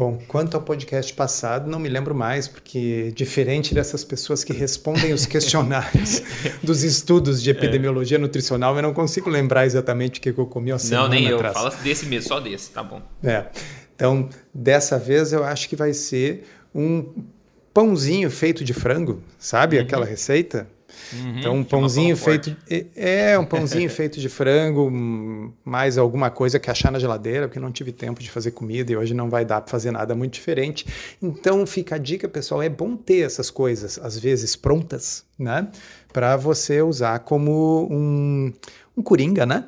Bom, 0.00 0.18
quanto 0.26 0.54
ao 0.54 0.62
podcast 0.62 1.12
passado, 1.12 1.70
não 1.70 1.78
me 1.78 1.86
lembro 1.86 2.14
mais, 2.14 2.48
porque 2.48 3.12
diferente 3.14 3.74
dessas 3.74 4.02
pessoas 4.02 4.42
que 4.42 4.50
respondem 4.50 5.12
os 5.12 5.26
questionários 5.28 6.22
dos 6.62 6.82
estudos 6.82 7.42
de 7.42 7.50
epidemiologia 7.50 8.16
é. 8.16 8.18
nutricional, 8.18 8.74
eu 8.74 8.80
não 8.80 8.94
consigo 8.94 9.28
lembrar 9.28 9.66
exatamente 9.66 10.18
o 10.18 10.22
que 10.22 10.30
eu 10.30 10.46
comi 10.46 10.72
há 10.72 10.78
semana 10.78 11.02
Não, 11.02 11.10
nem 11.10 11.28
eu. 11.28 11.36
Atrás. 11.36 11.52
Fala 11.52 11.70
desse 11.84 12.06
mesmo, 12.06 12.28
só 12.28 12.40
desse, 12.40 12.70
tá 12.70 12.82
bom. 12.82 13.02
É. 13.22 13.44
Então, 13.94 14.26
dessa 14.54 14.98
vez 14.98 15.34
eu 15.34 15.44
acho 15.44 15.68
que 15.68 15.76
vai 15.76 15.92
ser 15.92 16.46
um 16.74 17.04
pãozinho 17.74 18.30
feito 18.30 18.64
de 18.64 18.72
frango, 18.72 19.22
sabe 19.38 19.76
uhum. 19.76 19.82
aquela 19.82 20.06
receita? 20.06 20.66
Uhum, 21.12 21.38
então, 21.38 21.56
um 21.56 21.64
pãozinho 21.64 22.16
feito. 22.16 22.56
É, 22.96 23.38
um 23.38 23.44
pãozinho 23.44 23.88
feito 23.90 24.20
de 24.20 24.28
frango, 24.28 24.90
mais 25.64 25.98
alguma 25.98 26.30
coisa 26.30 26.58
que 26.58 26.70
achar 26.70 26.92
na 26.92 26.98
geladeira, 26.98 27.48
porque 27.48 27.60
não 27.60 27.72
tive 27.72 27.92
tempo 27.92 28.20
de 28.22 28.30
fazer 28.30 28.52
comida 28.52 28.92
e 28.92 28.96
hoje 28.96 29.14
não 29.14 29.28
vai 29.28 29.44
dar 29.44 29.60
para 29.60 29.70
fazer 29.70 29.90
nada 29.90 30.14
muito 30.14 30.34
diferente. 30.34 30.86
Então, 31.22 31.66
fica 31.66 31.96
a 31.96 31.98
dica, 31.98 32.28
pessoal: 32.28 32.62
é 32.62 32.68
bom 32.68 32.96
ter 32.96 33.20
essas 33.26 33.50
coisas, 33.50 33.98
às 33.98 34.18
vezes 34.18 34.56
prontas, 34.56 35.24
né? 35.38 35.68
Para 36.12 36.36
você 36.36 36.82
usar 36.82 37.20
como 37.20 37.88
um, 37.90 38.52
um 38.96 39.02
coringa, 39.02 39.46
né? 39.46 39.64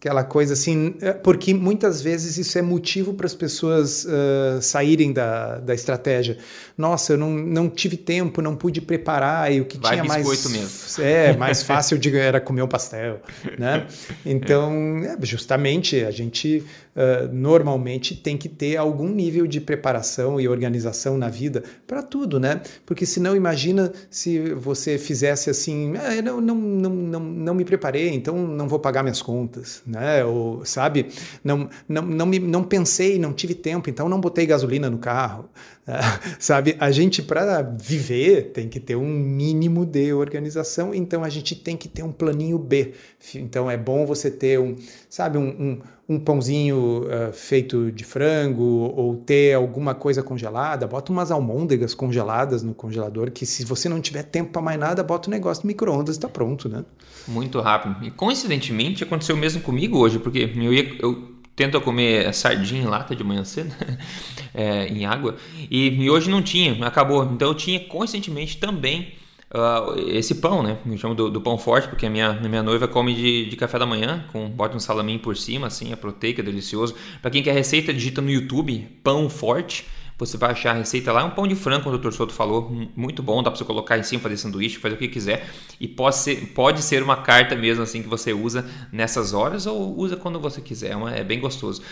Aquela 0.00 0.24
coisa 0.24 0.54
assim, 0.54 0.94
é, 1.02 1.12
porque 1.12 1.52
muitas 1.52 2.00
vezes 2.00 2.38
isso 2.38 2.58
é 2.58 2.62
motivo 2.62 3.12
para 3.12 3.26
as 3.26 3.34
pessoas 3.34 4.06
uh, 4.06 4.62
saírem 4.62 5.12
da, 5.12 5.58
da 5.58 5.74
estratégia. 5.74 6.38
Nossa, 6.74 7.12
eu 7.12 7.18
não, 7.18 7.30
não 7.30 7.68
tive 7.68 7.98
tempo, 7.98 8.40
não 8.40 8.56
pude 8.56 8.80
preparar, 8.80 9.52
e 9.52 9.60
o 9.60 9.66
que 9.66 9.76
Vai 9.76 9.92
tinha 9.92 10.04
mais. 10.04 10.26
Mesmo. 10.26 10.70
É, 11.04 11.36
mais 11.36 11.62
fácil 11.62 11.98
de, 11.98 12.16
era 12.16 12.40
comer 12.40 12.62
um 12.62 12.66
pastel. 12.66 13.20
Né? 13.58 13.86
Então, 14.24 14.72
é, 15.04 15.16
justamente, 15.22 16.02
a 16.02 16.10
gente 16.10 16.64
uh, 16.96 17.32
normalmente 17.32 18.14
tem 18.16 18.38
que 18.38 18.48
ter 18.48 18.78
algum 18.78 19.08
nível 19.08 19.46
de 19.46 19.60
preparação 19.60 20.40
e 20.40 20.48
organização 20.48 21.18
na 21.18 21.28
vida 21.28 21.62
para 21.86 22.02
tudo, 22.02 22.40
né? 22.40 22.62
Porque 22.86 23.04
senão, 23.04 23.36
imagina 23.36 23.92
se 24.10 24.54
você 24.54 24.96
fizesse 24.96 25.50
assim, 25.50 25.94
ah, 25.96 26.22
não, 26.22 26.40
não, 26.40 26.54
não, 26.54 26.90
não, 26.90 27.20
não 27.20 27.54
me 27.54 27.64
preparei, 27.64 28.08
então 28.08 28.36
não 28.36 28.66
vou 28.66 28.78
pagar 28.78 29.02
minhas 29.02 29.20
contas 29.20 29.82
né? 29.90 30.24
Ou, 30.24 30.64
sabe? 30.64 31.08
Não, 31.42 31.68
não, 31.88 32.02
não, 32.02 32.26
me, 32.26 32.38
não 32.38 32.62
pensei, 32.62 33.18
não 33.18 33.32
tive 33.32 33.54
tempo, 33.54 33.90
então 33.90 34.08
não 34.08 34.20
botei 34.20 34.46
gasolina 34.46 34.88
no 34.88 34.98
carro. 34.98 35.48
sabe? 36.38 36.76
A 36.78 36.90
gente, 36.90 37.22
para 37.22 37.62
viver, 37.62 38.52
tem 38.52 38.68
que 38.68 38.78
ter 38.78 38.96
um 38.96 39.08
mínimo 39.08 39.84
de 39.84 40.12
organização, 40.12 40.94
então 40.94 41.24
a 41.24 41.28
gente 41.28 41.54
tem 41.54 41.76
que 41.76 41.88
ter 41.88 42.02
um 42.02 42.12
planinho 42.12 42.58
B. 42.58 42.92
Então 43.34 43.70
é 43.70 43.76
bom 43.76 44.06
você 44.06 44.30
ter 44.30 44.58
um, 44.58 44.76
sabe, 45.08 45.38
um, 45.38 45.48
um, 45.48 45.80
um 46.08 46.18
pãozinho 46.18 47.04
uh, 47.04 47.32
feito 47.32 47.90
de 47.92 48.04
frango 48.04 48.62
ou 48.62 49.16
ter 49.16 49.54
alguma 49.54 49.94
coisa 49.94 50.22
congelada, 50.22 50.86
bota 50.86 51.12
umas 51.12 51.30
almôndegas 51.30 51.94
congeladas 51.94 52.62
no 52.62 52.74
congelador, 52.74 53.30
que 53.30 53.46
se 53.46 53.64
você 53.64 53.88
não 53.88 54.00
tiver 54.00 54.24
tempo 54.24 54.50
para 54.52 54.62
mais 54.62 54.78
nada, 54.78 55.02
bota 55.02 55.28
o 55.28 55.30
um 55.30 55.34
negócio 55.34 55.64
no 55.64 55.68
micro-ondas 55.68 56.16
e 56.16 56.18
está 56.18 56.28
pronto, 56.28 56.68
né? 56.68 56.84
Muito 57.26 57.60
rápido. 57.60 58.04
E 58.04 58.10
coincidentemente 58.10 59.04
aconteceu 59.04 59.36
mesmo 59.36 59.60
comigo 59.60 59.98
hoje, 59.98 60.18
porque 60.18 60.50
eu, 60.54 60.72
ia, 60.72 60.96
eu 61.00 61.29
tento 61.54 61.80
comer 61.80 62.32
sardinha 62.32 62.82
em 62.82 62.86
lata 62.86 63.14
de 63.14 63.22
manhã 63.22 63.44
cedo, 63.44 63.74
é, 64.54 64.86
em 64.86 65.04
água, 65.04 65.36
e, 65.70 65.88
e, 65.88 66.10
hoje 66.10 66.30
não 66.30 66.42
tinha, 66.42 66.84
acabou. 66.86 67.24
Então 67.24 67.48
eu 67.48 67.54
tinha 67.54 67.80
coincidentemente 67.80 68.58
também 68.58 69.14
uh, 69.54 69.98
esse 70.08 70.36
pão, 70.36 70.62
né? 70.62 70.78
Eu 70.86 70.96
chamo 70.96 71.14
do, 71.14 71.30
do, 71.30 71.40
pão 71.40 71.58
forte, 71.58 71.88
porque 71.88 72.06
a 72.06 72.10
minha, 72.10 72.30
a 72.30 72.48
minha 72.48 72.62
noiva 72.62 72.88
come 72.88 73.14
de, 73.14 73.46
de 73.46 73.56
café 73.56 73.78
da 73.78 73.86
manhã, 73.86 74.24
com 74.32 74.48
bota 74.48 74.76
um 74.76 74.80
salaminho 74.80 75.18
por 75.18 75.36
cima, 75.36 75.66
assim, 75.66 75.92
é 75.92 75.96
proteica, 75.96 76.42
delicioso. 76.42 76.94
Para 77.20 77.30
quem 77.30 77.42
quer 77.42 77.52
receita, 77.52 77.92
digita 77.92 78.20
no 78.20 78.30
YouTube 78.30 78.86
pão 79.02 79.28
forte 79.28 79.86
Você 80.20 80.36
vai 80.36 80.50
achar 80.50 80.70
a 80.70 80.74
receita 80.74 81.12
lá. 81.12 81.22
É 81.22 81.24
um 81.24 81.30
pão 81.30 81.46
de 81.46 81.54
frango, 81.54 81.84
como 81.84 81.96
o 81.96 81.98
Dr. 81.98 82.12
Souto 82.12 82.32
falou, 82.32 82.70
muito 82.94 83.22
bom. 83.22 83.42
Dá 83.42 83.50
para 83.50 83.58
você 83.58 83.64
colocar 83.64 83.98
em 83.98 84.02
cima, 84.02 84.22
fazer 84.22 84.36
sanduíche, 84.36 84.78
fazer 84.78 84.94
o 84.94 84.98
que 84.98 85.08
quiser. 85.08 85.48
E 85.80 85.88
pode 85.88 86.16
ser, 86.16 86.52
pode 86.54 86.82
ser 86.82 87.02
uma 87.02 87.16
carta 87.16 87.56
mesmo 87.56 87.82
assim 87.82 88.02
que 88.02 88.08
você 88.08 88.32
usa 88.32 88.68
nessas 88.92 89.32
horas 89.32 89.66
ou 89.66 89.98
usa 89.98 90.16
quando 90.16 90.38
você 90.38 90.60
quiser. 90.60 90.92
É, 90.92 91.20
é 91.20 91.24
bem 91.24 91.40
gostoso. 91.40 91.82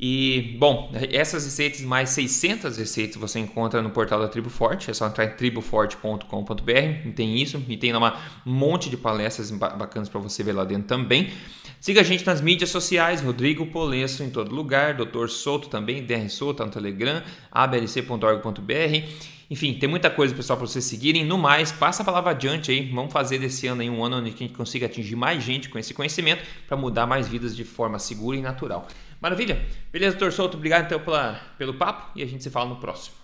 E, 0.00 0.54
bom, 0.60 0.92
essas 1.10 1.44
receitas, 1.44 1.80
mais 1.80 2.10
600 2.10 2.76
receitas 2.76 3.16
você 3.16 3.40
encontra 3.40 3.82
no 3.82 3.90
portal 3.90 4.20
da 4.20 4.28
Tribo 4.28 4.48
Forte. 4.48 4.88
É 4.88 4.94
só 4.94 5.08
entrar 5.08 5.24
em 5.24 5.30
triboforte.com.br. 5.30 7.10
Tem 7.16 7.36
isso 7.36 7.60
e 7.68 7.76
tem 7.76 7.92
lá 7.92 8.16
um 8.46 8.52
monte 8.52 8.88
de 8.88 8.96
palestras 8.96 9.50
bacanas 9.50 10.08
para 10.08 10.20
você 10.20 10.44
ver 10.44 10.52
lá 10.52 10.64
dentro 10.64 10.86
também. 10.86 11.32
Siga 11.80 12.00
a 12.00 12.04
gente 12.04 12.24
nas 12.24 12.40
mídias 12.40 12.70
sociais, 12.70 13.20
Rodrigo 13.20 13.66
Polesso 13.66 14.22
em 14.22 14.30
todo 14.30 14.54
lugar, 14.54 14.94
Dr. 14.94 15.26
Souto 15.28 15.68
também, 15.68 16.04
DR 16.04 16.28
Souto 16.28 16.64
no 16.64 16.70
Telegram, 16.70 17.22
ablc.org.br. 17.50 19.08
Enfim, 19.50 19.72
tem 19.74 19.88
muita 19.88 20.10
coisa, 20.10 20.34
pessoal, 20.34 20.58
para 20.58 20.66
vocês 20.66 20.84
seguirem. 20.84 21.24
No 21.24 21.38
mais, 21.38 21.72
passa 21.72 22.02
a 22.02 22.04
palavra 22.04 22.32
adiante 22.32 22.70
aí. 22.70 22.90
Vamos 22.90 23.12
fazer 23.12 23.38
desse 23.38 23.66
ano 23.66 23.80
aí 23.80 23.88
um 23.88 24.04
ano 24.04 24.18
onde 24.18 24.28
a 24.28 24.36
gente 24.36 24.52
consiga 24.52 24.86
atingir 24.86 25.16
mais 25.16 25.42
gente 25.42 25.70
com 25.70 25.78
esse 25.78 25.94
conhecimento 25.94 26.42
para 26.66 26.76
mudar 26.76 27.06
mais 27.06 27.26
vidas 27.26 27.56
de 27.56 27.64
forma 27.64 27.98
segura 27.98 28.36
e 28.36 28.42
natural. 28.42 28.86
Maravilha? 29.20 29.66
Beleza, 29.92 30.16
doutor 30.16 30.32
Souto? 30.32 30.56
Obrigado 30.56 30.86
então 30.86 31.00
pela, 31.00 31.40
pelo 31.56 31.74
papo 31.74 32.12
e 32.16 32.22
a 32.22 32.26
gente 32.26 32.42
se 32.42 32.50
fala 32.50 32.68
no 32.68 32.76
próximo. 32.76 33.16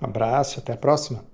Um 0.00 0.06
abraço, 0.06 0.58
até 0.58 0.72
a 0.72 0.76
próxima. 0.76 1.24